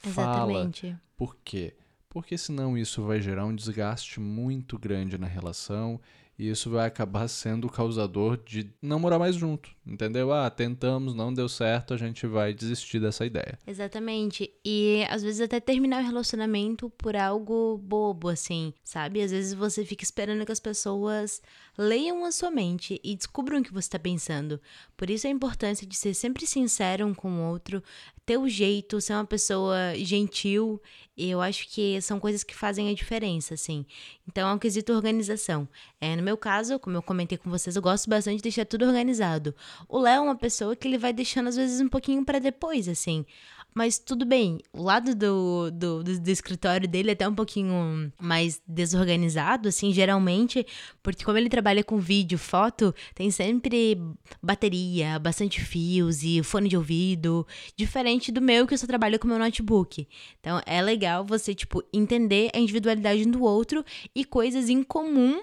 [0.05, 0.89] Exatamente.
[0.89, 1.03] Fala.
[1.17, 1.77] Por quê?
[2.09, 6.01] Porque senão isso vai gerar um desgaste muito grande na relação
[6.39, 10.33] e isso vai acabar sendo o causador de não morar mais junto, entendeu?
[10.33, 13.59] Ah, tentamos, não deu certo, a gente vai desistir dessa ideia.
[13.67, 14.49] Exatamente.
[14.65, 19.21] E às vezes até terminar o relacionamento por algo bobo, assim, sabe?
[19.21, 21.43] Às vezes você fica esperando que as pessoas
[21.79, 24.61] leiam a sua mente e descubram o que você está pensando.
[24.97, 27.83] Por isso a importância de ser sempre sincero um com o outro,
[28.27, 30.83] ter o jeito, ser uma pessoa gentil
[31.19, 33.85] eu acho que são coisas que fazem a diferença, assim.
[34.29, 35.69] Então, é um quesito organização.
[36.01, 38.87] É, no meu caso, como eu comentei com vocês, eu gosto bastante de deixar tudo
[38.87, 39.53] organizado.
[39.89, 42.89] O Léo é uma pessoa que ele vai deixando, às vezes, um pouquinho para depois,
[42.89, 43.27] assim.
[43.75, 48.13] Mas tudo bem, o lado do, do, do, do, escritório dele é até um pouquinho
[48.21, 50.67] mais desorganizado, assim, geralmente,
[51.03, 53.97] porque como ele trabalha com vídeo, foto, tem sempre
[54.43, 59.29] bateria, bastante fios e fone de ouvido, diferente do meu, que eu só trabalho com
[59.29, 60.09] meu notebook.
[60.41, 65.43] Então é legal você, tipo, entender a individualidade do outro e coisas em comum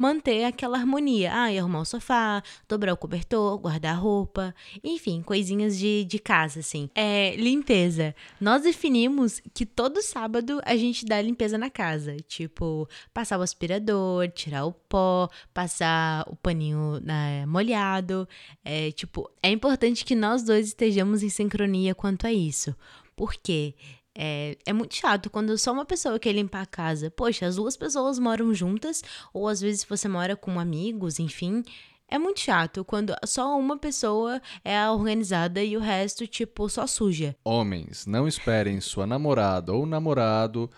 [0.00, 1.30] manter aquela harmonia.
[1.30, 6.60] Ah, arrumar o sofá, dobrar o cobertor, guardar a roupa, enfim, coisinhas de, de casa,
[6.60, 6.88] assim.
[6.94, 8.14] É, limpeza.
[8.40, 12.16] Nós definimos que todo sábado a gente dá limpeza na casa.
[12.26, 18.26] Tipo, passar o aspirador, tirar o pó, passar o paninho né, molhado.
[18.64, 22.74] É, tipo, é importante que nós dois estejamos em sincronia quanto a isso.
[23.14, 23.74] Por quê?
[24.16, 27.10] É, é muito chato quando só uma pessoa quer limpar a casa.
[27.10, 31.62] Poxa, as duas pessoas moram juntas, ou às vezes você mora com amigos, enfim.
[32.08, 37.36] É muito chato quando só uma pessoa é organizada e o resto, tipo, só suja.
[37.44, 40.68] Homens, não esperem sua namorada ou namorado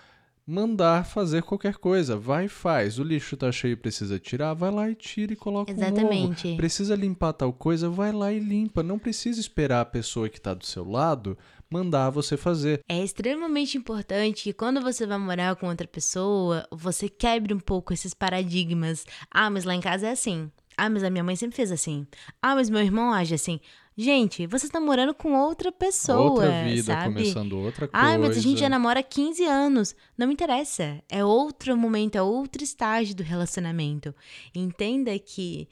[0.46, 2.16] mandar fazer qualquer coisa.
[2.18, 2.98] Vai e faz.
[2.98, 6.46] O lixo tá cheio e precisa tirar, vai lá e tira e coloca Exatamente.
[6.46, 6.56] Um novo.
[6.58, 8.82] Precisa limpar tal coisa, vai lá e limpa.
[8.82, 11.38] Não precisa esperar a pessoa que tá do seu lado
[11.72, 12.80] mandar você fazer.
[12.88, 17.92] É extremamente importante que quando você vai morar com outra pessoa, você quebre um pouco
[17.92, 19.06] esses paradigmas.
[19.30, 20.50] Ah, mas lá em casa é assim.
[20.76, 22.06] Ah, mas a minha mãe sempre fez assim.
[22.40, 23.60] Ah, mas meu irmão age assim.
[23.96, 26.30] Gente, você está morando com outra pessoa.
[26.30, 27.14] Outra vida, sabe?
[27.14, 28.06] começando outra coisa.
[28.06, 29.94] Ah, mas a gente já namora há 15 anos.
[30.16, 31.02] Não me interessa.
[31.10, 34.14] É outro momento, é outro estágio do relacionamento.
[34.54, 35.68] Entenda que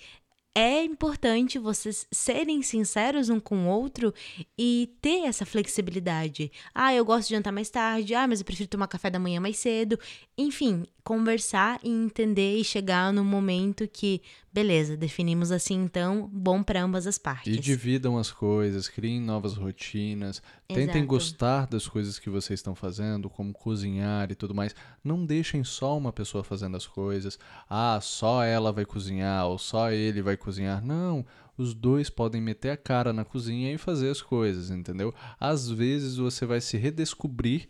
[0.54, 4.12] é importante vocês serem sinceros um com o outro
[4.58, 6.50] e ter essa flexibilidade.
[6.74, 8.14] Ah, eu gosto de jantar mais tarde.
[8.14, 9.98] Ah, mas eu prefiro tomar café da manhã mais cedo.
[10.36, 16.82] Enfim, conversar e entender e chegar no momento que, beleza, definimos assim então, bom para
[16.82, 17.54] ambas as partes.
[17.54, 21.06] E dividam as coisas, criem novas rotinas, tentem Exato.
[21.06, 24.74] gostar das coisas que vocês estão fazendo, como cozinhar e tudo mais.
[25.02, 27.38] Não deixem só uma pessoa fazendo as coisas.
[27.68, 30.84] Ah, só ela vai cozinhar ou só ele vai cozinhar.
[30.84, 31.24] Não,
[31.56, 35.14] os dois podem meter a cara na cozinha e fazer as coisas, entendeu?
[35.38, 37.68] Às vezes você vai se redescobrir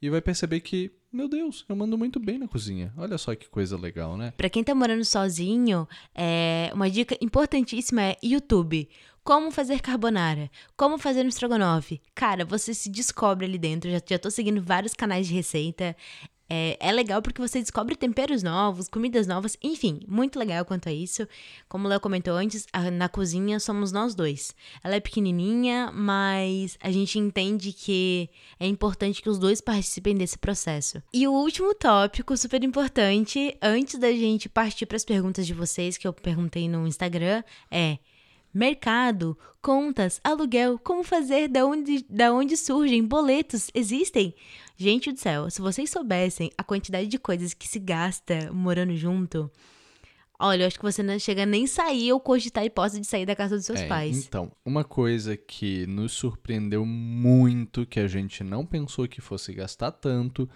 [0.00, 2.92] e vai perceber que, meu Deus, eu mando muito bem na cozinha.
[2.96, 4.32] Olha só que coisa legal, né?
[4.36, 8.88] Pra quem tá morando sozinho, é, uma dica importantíssima é YouTube.
[9.22, 10.50] Como fazer carbonara?
[10.76, 12.00] Como fazer um estrogonofe?
[12.14, 13.90] Cara, você se descobre ali dentro.
[13.90, 15.94] Já, já tô seguindo vários canais de receita.
[16.52, 20.92] É, é legal porque você descobre temperos novos, comidas novas, enfim, muito legal quanto a
[20.92, 21.26] isso.
[21.68, 24.52] Como o Léo comentou antes, a- na cozinha somos nós dois.
[24.82, 30.36] Ela é pequenininha, mas a gente entende que é importante que os dois participem desse
[30.36, 31.00] processo.
[31.14, 35.96] E o último tópico, super importante, antes da gente partir para as perguntas de vocês
[35.96, 37.98] que eu perguntei no Instagram, é
[38.52, 44.34] Mercado, contas, aluguel, como fazer, da onde, da onde surgem, boletos, existem?
[44.76, 49.50] Gente do céu, se vocês soubessem a quantidade de coisas que se gasta morando junto,
[50.38, 53.26] olha, eu acho que você não chega nem sair ou cogitar a hipótese de sair
[53.26, 54.26] da casa dos seus É, pais.
[54.26, 59.92] Então, uma coisa que nos surpreendeu muito, que a gente não pensou que fosse gastar
[59.92, 60.48] tanto,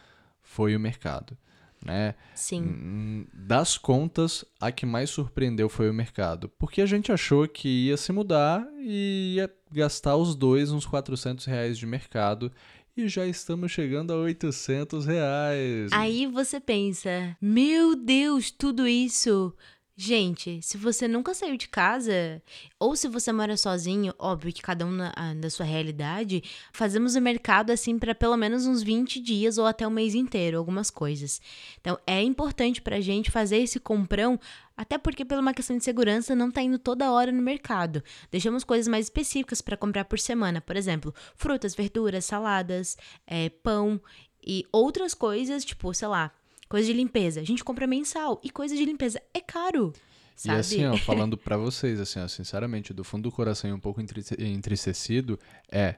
[0.43, 1.37] foi o mercado,
[1.85, 2.15] né?
[2.35, 2.63] Sim.
[2.63, 6.49] Hum, Das contas, a que mais surpreendeu foi o mercado.
[6.59, 11.45] Porque a gente achou que ia se mudar e ia gastar os dois uns 400
[11.45, 12.51] reais de mercado.
[12.97, 15.91] E já estamos chegando a 800 reais.
[15.93, 19.53] Aí você pensa, meu Deus, tudo isso.
[19.97, 22.43] Gente, se você nunca saiu de casa,
[22.81, 27.15] ou se você mora sozinho, óbvio que cada um na, a- da sua realidade, fazemos
[27.15, 30.91] o mercado assim para pelo menos uns 20 dias ou até o mês inteiro, algumas
[30.91, 31.41] coisas.
[31.81, 34.39] Então é importante pra gente fazer esse comprão,
[34.77, 38.03] até porque por uma questão de segurança não tá indo toda hora no mercado.
[38.33, 42.97] Deixamos coisas mais específicas para comprar por semana, por exemplo, frutas, verduras, saladas,
[43.29, 44.01] é, pão
[44.45, 46.33] e outras coisas, tipo, sei lá,
[46.75, 47.41] coisa de limpeza.
[47.41, 49.93] A gente compra mensal e coisa de limpeza é caro.
[50.37, 50.59] E Sabe?
[50.59, 54.01] assim, ó, falando pra vocês, assim, ó, sinceramente, do fundo do coração e um pouco
[54.01, 55.39] entristecido,
[55.71, 55.95] é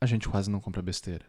[0.00, 1.24] a gente quase não compra besteira.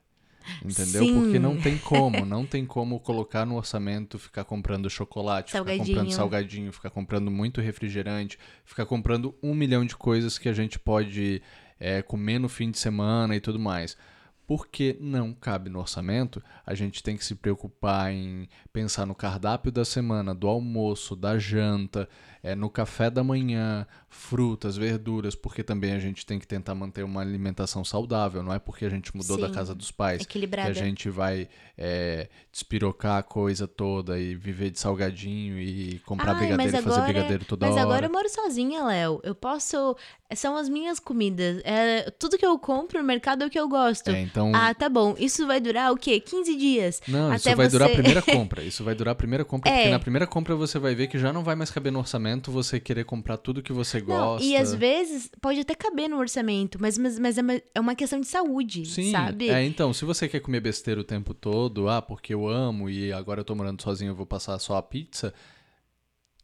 [0.66, 1.06] Entendeu?
[1.06, 1.14] Sim.
[1.14, 5.86] Porque não tem como, não tem como colocar no orçamento, ficar comprando chocolate, ficar comprando
[5.86, 6.16] Salgadinho.
[6.16, 11.40] salgadinho, ficar comprando muito refrigerante, ficar comprando um milhão de coisas que a gente pode
[11.80, 13.96] é, comer no fim de semana e tudo mais.
[14.52, 19.72] Porque não cabe no orçamento, a gente tem que se preocupar em pensar no cardápio
[19.72, 22.10] da semana, do almoço, da janta,
[22.44, 27.04] é, no café da manhã, frutas, verduras, porque também a gente tem que tentar manter
[27.04, 30.50] uma alimentação saudável, não é porque a gente mudou da Sim, casa dos pais que
[30.58, 36.38] a gente vai é, despirocar a coisa toda e viver de salgadinho e comprar Ai,
[36.40, 37.84] brigadeiro e mas fazer brigadeiro toda Mas hora.
[37.84, 39.20] agora eu moro sozinha, Léo.
[39.24, 39.96] Eu posso.
[40.36, 41.62] São as minhas comidas.
[41.66, 44.10] É, tudo que eu compro no mercado é o que eu gosto.
[44.10, 45.14] É, então, Ah, tá bom.
[45.20, 46.20] Isso vai durar o quê?
[46.20, 47.02] 15 dias?
[47.08, 48.64] Não, isso vai durar a você- primeira compra.
[48.64, 49.76] Isso vai durar a primeira compra, É.
[49.76, 52.31] porque na primeira compra você vai ver que já não vai mais caber no orçamento
[52.52, 54.46] você querer comprar tudo que você Não, gosta.
[54.46, 57.96] e às vezes pode até caber no orçamento, mas, mas, mas é, uma, é uma
[57.96, 59.50] questão de saúde, Sim, sabe?
[59.50, 63.12] é, então, se você quer comer besteira o tempo todo, ah, porque eu amo e
[63.12, 65.34] agora eu tô morando sozinho, eu vou passar só a pizza,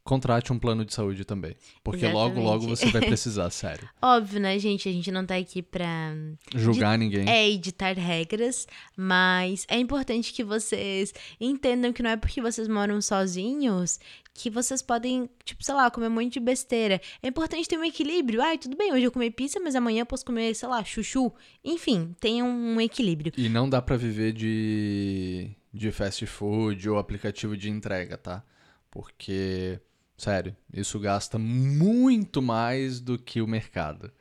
[0.07, 1.53] contrate um plano de saúde também.
[1.83, 2.79] Porque logo, logo Exatamente.
[2.79, 3.89] você vai precisar, sério.
[4.01, 4.87] Óbvio, né, gente?
[4.87, 6.13] A gente não tá aqui pra
[6.55, 7.29] Julgar ninguém.
[7.29, 8.65] é editar regras,
[8.95, 13.99] mas é importante que vocês entendam que não é porque vocês moram sozinhos
[14.33, 17.01] que vocês podem, tipo, sei lá, comer um monte de besteira.
[17.23, 18.39] É importante ter um equilíbrio.
[18.39, 21.33] Ai, tudo bem, hoje eu comi pizza, mas amanhã eu posso comer, sei lá, chuchu.
[21.65, 23.33] Enfim, tenha um equilíbrio.
[23.35, 28.43] E não dá pra viver de, de fast food ou aplicativo de entrega, tá?
[28.91, 29.79] Porque,
[30.17, 34.11] sério, isso gasta muito mais do que o mercado.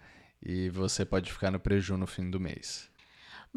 [0.42, 2.88] E você pode ficar no prejuízo no fim do mês.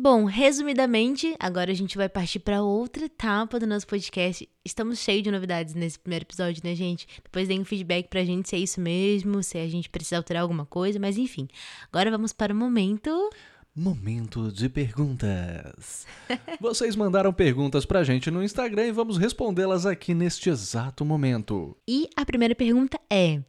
[0.01, 4.47] Bom, resumidamente, agora a gente vai partir para outra etapa do nosso podcast.
[4.63, 7.05] Estamos cheios de novidades nesse primeiro episódio, né, gente?
[7.21, 10.43] Depois deem um feedback pra gente se é isso mesmo, se a gente precisa alterar
[10.43, 11.49] alguma coisa, mas enfim.
[11.91, 13.11] Agora vamos para o momento.
[13.75, 16.05] Momento de perguntas.
[16.59, 21.77] Vocês mandaram perguntas pra gente no Instagram e vamos respondê-las aqui neste exato momento.
[21.87, 23.41] E a primeira pergunta é: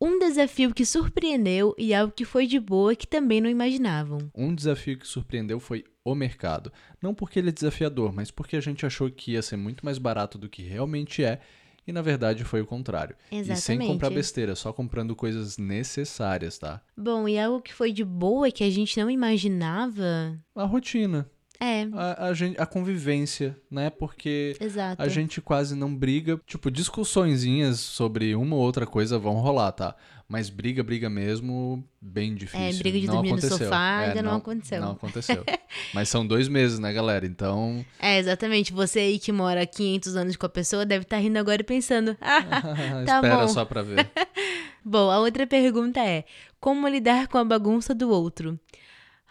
[0.00, 4.18] um desafio que surpreendeu e algo que foi de boa que também não imaginavam.
[4.34, 6.72] Um desafio que surpreendeu foi o mercado.
[7.00, 9.96] Não porque ele é desafiador, mas porque a gente achou que ia ser muito mais
[9.96, 11.40] barato do que realmente é
[11.88, 13.16] e na verdade foi o contrário.
[13.32, 13.58] Exatamente.
[13.58, 16.82] E sem comprar besteira, só comprando coisas necessárias, tá?
[16.94, 20.38] Bom, e algo que foi de boa que a gente não imaginava.
[20.54, 21.26] A rotina.
[21.58, 21.88] É.
[21.92, 23.88] A, a, gente, a convivência, né?
[23.88, 25.00] Porque Exato.
[25.02, 26.38] a gente quase não briga.
[26.46, 29.96] Tipo, discussõezinhas sobre uma ou outra coisa vão rolar, tá?
[30.30, 32.60] Mas briga, briga mesmo, bem difícil.
[32.60, 33.58] É, briga de não dormir aconteceu.
[33.58, 34.80] no sofá é, ainda não, não aconteceu.
[34.82, 35.42] Não aconteceu.
[35.94, 37.24] Mas são dois meses, né, galera?
[37.24, 37.82] Então.
[37.98, 38.70] É, exatamente.
[38.70, 42.14] Você aí que mora 500 anos com a pessoa deve estar rindo agora e pensando.
[42.20, 42.42] Ah,
[43.06, 43.48] tá espera bom.
[43.48, 44.06] só pra ver.
[44.84, 46.24] Bom, a outra pergunta é:
[46.60, 48.60] como lidar com a bagunça do outro?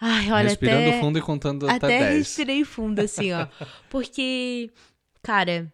[0.01, 2.17] Ai, olha, Respirando até, fundo e contando até, até 10.
[2.17, 3.47] respirei fundo, assim, ó.
[3.89, 4.71] Porque,
[5.23, 5.71] cara,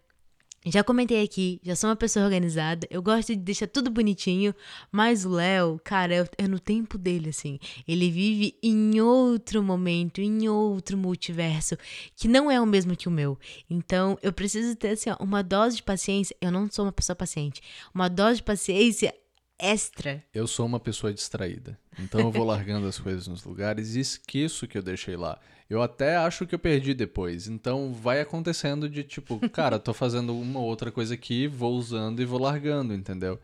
[0.66, 4.56] já comentei aqui, já sou uma pessoa organizada, eu gosto de deixar tudo bonitinho,
[4.92, 7.60] mas o Léo, cara, é, no tempo dele, assim.
[7.88, 11.78] Ele vive em outro momento, em outro multiverso,
[12.16, 13.38] que não é o mesmo que o meu.
[13.70, 16.36] Então, eu preciso ter, assim, ó, uma dose de paciência.
[16.40, 17.62] Eu não sou uma pessoa paciente.
[17.94, 19.14] Uma dose de paciência
[19.60, 20.24] extra.
[20.34, 21.80] Eu sou uma pessoa distraída.
[22.00, 25.40] Então eu vou largando as coisas nos lugares e esqueço que eu deixei lá.
[25.74, 27.48] Eu até acho que eu perdi depois.
[27.48, 32.26] Então vai acontecendo de tipo, cara, tô fazendo uma outra coisa aqui, vou usando e
[32.26, 33.40] vou largando, entendeu?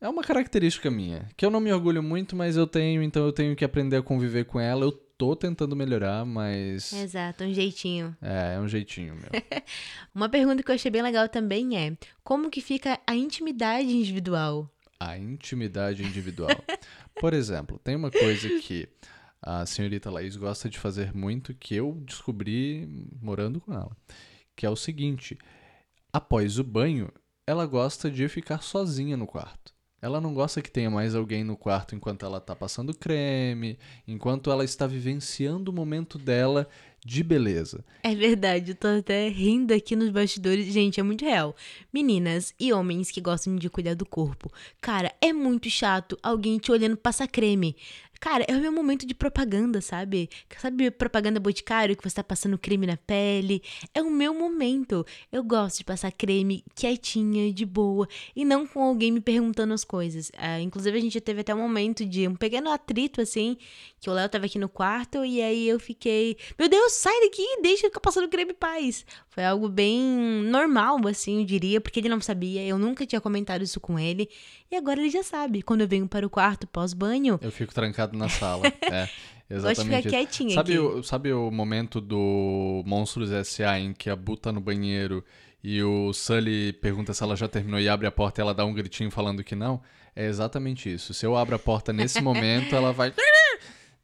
[0.00, 3.32] É uma característica minha, que eu não me orgulho muito, mas eu tenho, então eu
[3.32, 4.84] tenho que aprender a conviver com ela.
[4.84, 6.92] Eu tô tentando melhorar, mas.
[6.92, 8.16] Exato, um jeitinho.
[8.20, 9.30] É, é um jeitinho meu.
[10.14, 14.70] Uma pergunta que eu achei bem legal também é: como que fica a intimidade individual?
[14.98, 16.50] a intimidade individual.
[17.20, 18.88] Por exemplo, tem uma coisa que
[19.46, 22.88] a senhorita Laís gosta de fazer muito que eu descobri
[23.20, 23.94] morando com ela,
[24.56, 25.36] que é o seguinte:
[26.10, 27.12] após o banho,
[27.46, 29.74] ela gosta de ficar sozinha no quarto.
[30.00, 34.50] Ela não gosta que tenha mais alguém no quarto enquanto ela está passando creme, enquanto
[34.50, 36.68] ela está vivenciando o momento dela
[37.04, 37.84] de beleza.
[38.02, 40.66] É verdade, eu tô até rindo aqui nos bastidores.
[40.66, 41.54] Gente, é muito real.
[41.92, 44.50] Meninas e homens que gostam de cuidar do corpo.
[44.80, 47.76] Cara, é muito chato alguém te olhando passar creme.
[48.20, 50.28] Cara, é o meu momento de propaganda, sabe?
[50.58, 53.62] Sabe propaganda boticário que você tá passando creme na pele?
[53.92, 55.04] É o meu momento.
[55.30, 59.84] Eu gosto de passar creme quietinha, de boa, e não com alguém me perguntando as
[59.84, 60.30] coisas.
[60.36, 63.56] Ah, inclusive, a gente teve até um momento de um pequeno atrito, assim,
[64.00, 67.42] que o Léo tava aqui no quarto, e aí eu fiquei, meu Deus, sai daqui,
[67.62, 69.04] deixa eu ficar passando creme em paz.
[69.28, 70.00] Foi algo bem
[70.44, 74.28] normal, assim, eu diria, porque ele não sabia, eu nunca tinha comentado isso com ele,
[74.74, 75.62] e agora ele já sabe.
[75.62, 78.64] Quando eu venho para o quarto pós-banho, Eu fico trancado na sala.
[78.90, 79.08] é,
[79.48, 80.08] eu gosto de ficar exatamente.
[80.08, 80.80] quietinha Sabe aqui.
[80.80, 83.78] o, sabe o momento do Monstros S.A.
[83.78, 85.24] em que a Bu tá no banheiro
[85.62, 88.64] e o Sully pergunta se ela já terminou e abre a porta e ela dá
[88.64, 89.80] um gritinho falando que não?
[90.14, 91.14] É exatamente isso.
[91.14, 93.12] Se eu abro a porta nesse momento, ela vai.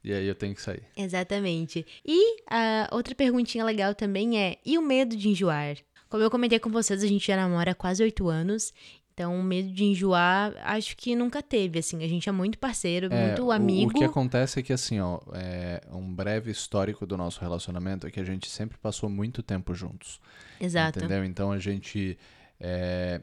[0.03, 0.81] E aí eu tenho que sair.
[0.97, 1.85] Exatamente.
[2.03, 5.77] E a outra perguntinha legal também é: e o medo de enjoar?
[6.09, 8.73] Como eu comentei com vocês, a gente já namora há quase oito anos.
[9.13, 12.03] Então, o medo de enjoar, acho que nunca teve, assim.
[12.03, 13.91] A gente é muito parceiro, É, muito o- amigo.
[13.91, 18.11] O, que acontece é que, assim, ó, é, um breve histórico do nosso relacionamento é
[18.11, 20.19] que a gente sempre passou muito tempo juntos.
[20.59, 20.99] Exato.
[20.99, 21.23] Entendeu?
[21.25, 22.17] Então a gente
[22.59, 23.21] é,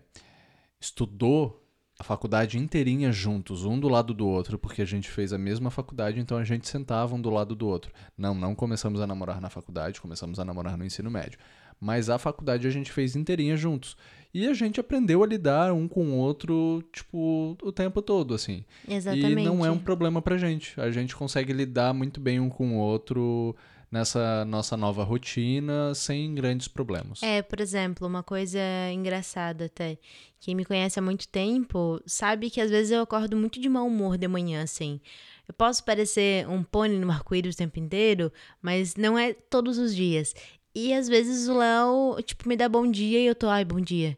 [0.80, 1.64] estudou
[1.98, 5.68] a faculdade inteirinha juntos, um do lado do outro, porque a gente fez a mesma
[5.68, 7.92] faculdade, então a gente sentava um do lado do outro.
[8.16, 11.38] Não, não começamos a namorar na faculdade, começamos a namorar no ensino médio.
[11.80, 13.96] Mas a faculdade a gente fez inteirinha juntos.
[14.32, 18.64] E a gente aprendeu a lidar um com o outro, tipo, o tempo todo, assim.
[18.86, 19.40] Exatamente.
[19.40, 20.78] E não é um problema pra gente.
[20.80, 23.56] A gente consegue lidar muito bem um com o outro
[23.90, 27.22] nessa nossa nova rotina sem grandes problemas.
[27.22, 28.60] É, por exemplo, uma coisa
[28.92, 29.98] engraçada até.
[30.40, 33.86] Quem me conhece há muito tempo sabe que às vezes eu acordo muito de mau
[33.86, 35.00] humor de manhã, assim.
[35.48, 39.96] Eu posso parecer um pônei no arco-íris o tempo inteiro, mas não é todos os
[39.96, 40.34] dias.
[40.80, 43.80] E às vezes o Léo, tipo, me dá bom dia e eu tô, ai, bom
[43.80, 44.16] dia.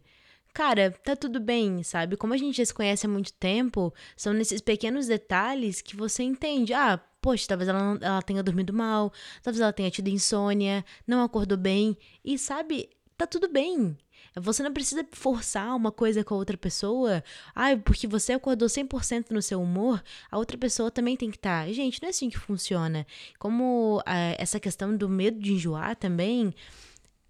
[0.52, 2.18] Cara, tá tudo bem, sabe?
[2.18, 6.22] Como a gente já se conhece há muito tempo, são nesses pequenos detalhes que você
[6.22, 6.74] entende.
[6.74, 9.10] Ah, poxa, talvez ela, ela tenha dormido mal,
[9.42, 11.96] talvez ela tenha tido insônia, não acordou bem.
[12.22, 12.90] E sabe,
[13.20, 13.96] tá tudo bem.
[14.36, 17.22] Você não precisa forçar uma coisa com a outra pessoa.
[17.54, 21.70] Ah, porque você acordou 100% no seu humor, a outra pessoa também tem que estar.
[21.72, 23.06] Gente, não é assim que funciona.
[23.38, 26.54] Como ah, essa questão do medo de enjoar também,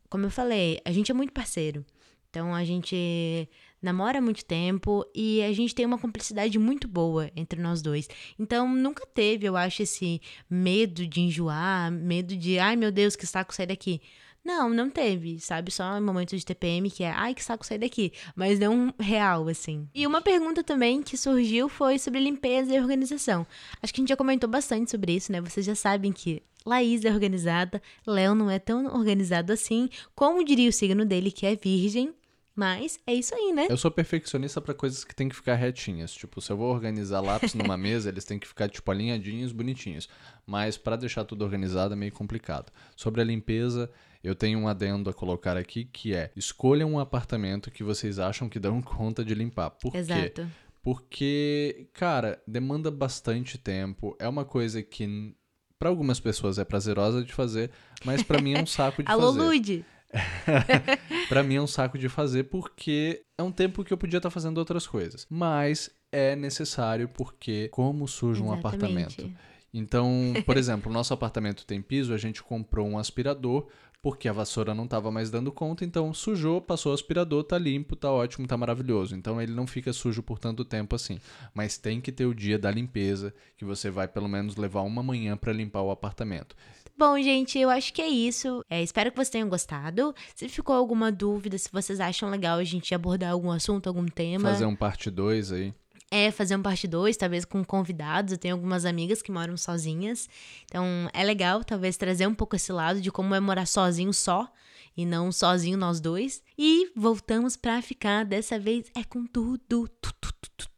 [0.09, 1.85] como eu falei, a gente é muito parceiro.
[2.29, 3.49] Então a gente
[3.83, 8.09] namora há muito tempo e a gente tem uma cumplicidade muito boa entre nós dois.
[8.39, 13.27] Então nunca teve, eu acho, esse medo de enjoar, medo de, ai meu Deus, que
[13.27, 14.01] saco sair daqui.
[14.45, 15.71] Não, não teve, sabe?
[15.71, 18.13] Só em momentos de TPM que é, ai, que saco sair daqui.
[18.35, 19.89] Mas não real, assim.
[19.95, 23.47] E uma pergunta também que surgiu foi sobre limpeza e organização.
[23.83, 25.41] Acho que a gente já comentou bastante sobre isso, né?
[25.41, 30.69] Vocês já sabem que Laís é organizada, Léo não é tão organizado assim, como diria
[30.69, 32.15] o signo dele, que é virgem.
[32.55, 33.69] Mas é isso aí, né?
[33.71, 36.13] Eu sou perfeccionista para coisas que tem que ficar retinhas.
[36.13, 40.09] Tipo, se eu vou organizar lápis numa mesa, eles têm que ficar, tipo, alinhadinhos, bonitinhos.
[40.45, 42.71] Mas para deixar tudo organizado é meio complicado.
[42.97, 43.91] Sobre a limpeza,
[44.23, 48.49] eu tenho um adendo a colocar aqui que é: escolham um apartamento que vocês acham
[48.49, 49.71] que dão conta de limpar.
[49.71, 50.43] Por Exato.
[50.43, 50.47] quê?
[50.83, 54.17] Porque, cara, demanda bastante tempo.
[54.19, 55.35] É uma coisa que
[55.79, 57.71] para algumas pessoas é prazerosa de fazer,
[58.05, 59.41] mas para mim é um saco de Alô, fazer.
[59.41, 59.85] Lude!
[61.29, 64.31] para mim é um saco de fazer porque é um tempo que eu podia estar
[64.31, 65.27] fazendo outras coisas.
[65.31, 68.59] Mas é necessário porque como um Exatamente.
[68.59, 69.33] apartamento.
[69.73, 73.69] Então, por exemplo, o nosso apartamento tem piso, a gente comprou um aspirador
[74.03, 77.95] porque a vassoura não estava mais dando conta, então sujou, passou o aspirador, tá limpo,
[77.95, 79.15] tá ótimo, tá maravilhoso.
[79.15, 81.19] Então ele não fica sujo por tanto tempo assim.
[81.55, 85.03] Mas tem que ter o dia da limpeza, que você vai pelo menos levar uma
[85.03, 86.57] manhã para limpar o apartamento.
[86.97, 88.65] Bom, gente, eu acho que é isso.
[88.69, 90.15] É, espero que vocês tenham gostado.
[90.35, 94.51] Se ficou alguma dúvida, se vocês acham legal a gente abordar algum assunto, algum tema.
[94.51, 95.75] Fazer um parte 2 aí.
[96.11, 98.33] É, fazer um parte 2, talvez com convidados.
[98.33, 100.29] Eu tenho algumas amigas que moram sozinhas.
[100.65, 104.51] Então, é legal, talvez, trazer um pouco esse lado de como é morar sozinho só.
[104.97, 106.43] E não sozinho nós dois.
[106.59, 109.61] E voltamos pra ficar, dessa vez, é com tudo.
[109.69, 110.71] Tu, tu, tu, tu.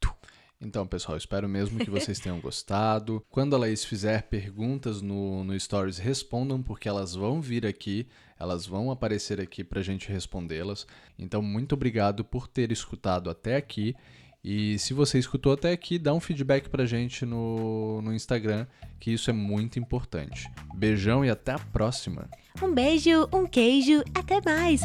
[0.64, 3.24] Então, pessoal, espero mesmo que vocês tenham gostado.
[3.28, 8.06] Quando a Laís fizer perguntas no, no Stories, respondam, porque elas vão vir aqui,
[8.38, 10.86] elas vão aparecer aqui pra gente respondê-las.
[11.18, 13.96] Então, muito obrigado por ter escutado até aqui.
[14.44, 18.66] E se você escutou até aqui, dá um feedback pra gente no, no Instagram,
[18.98, 20.50] que isso é muito importante.
[20.74, 22.28] Beijão e até a próxima!
[22.60, 24.82] Um beijo, um queijo, até mais!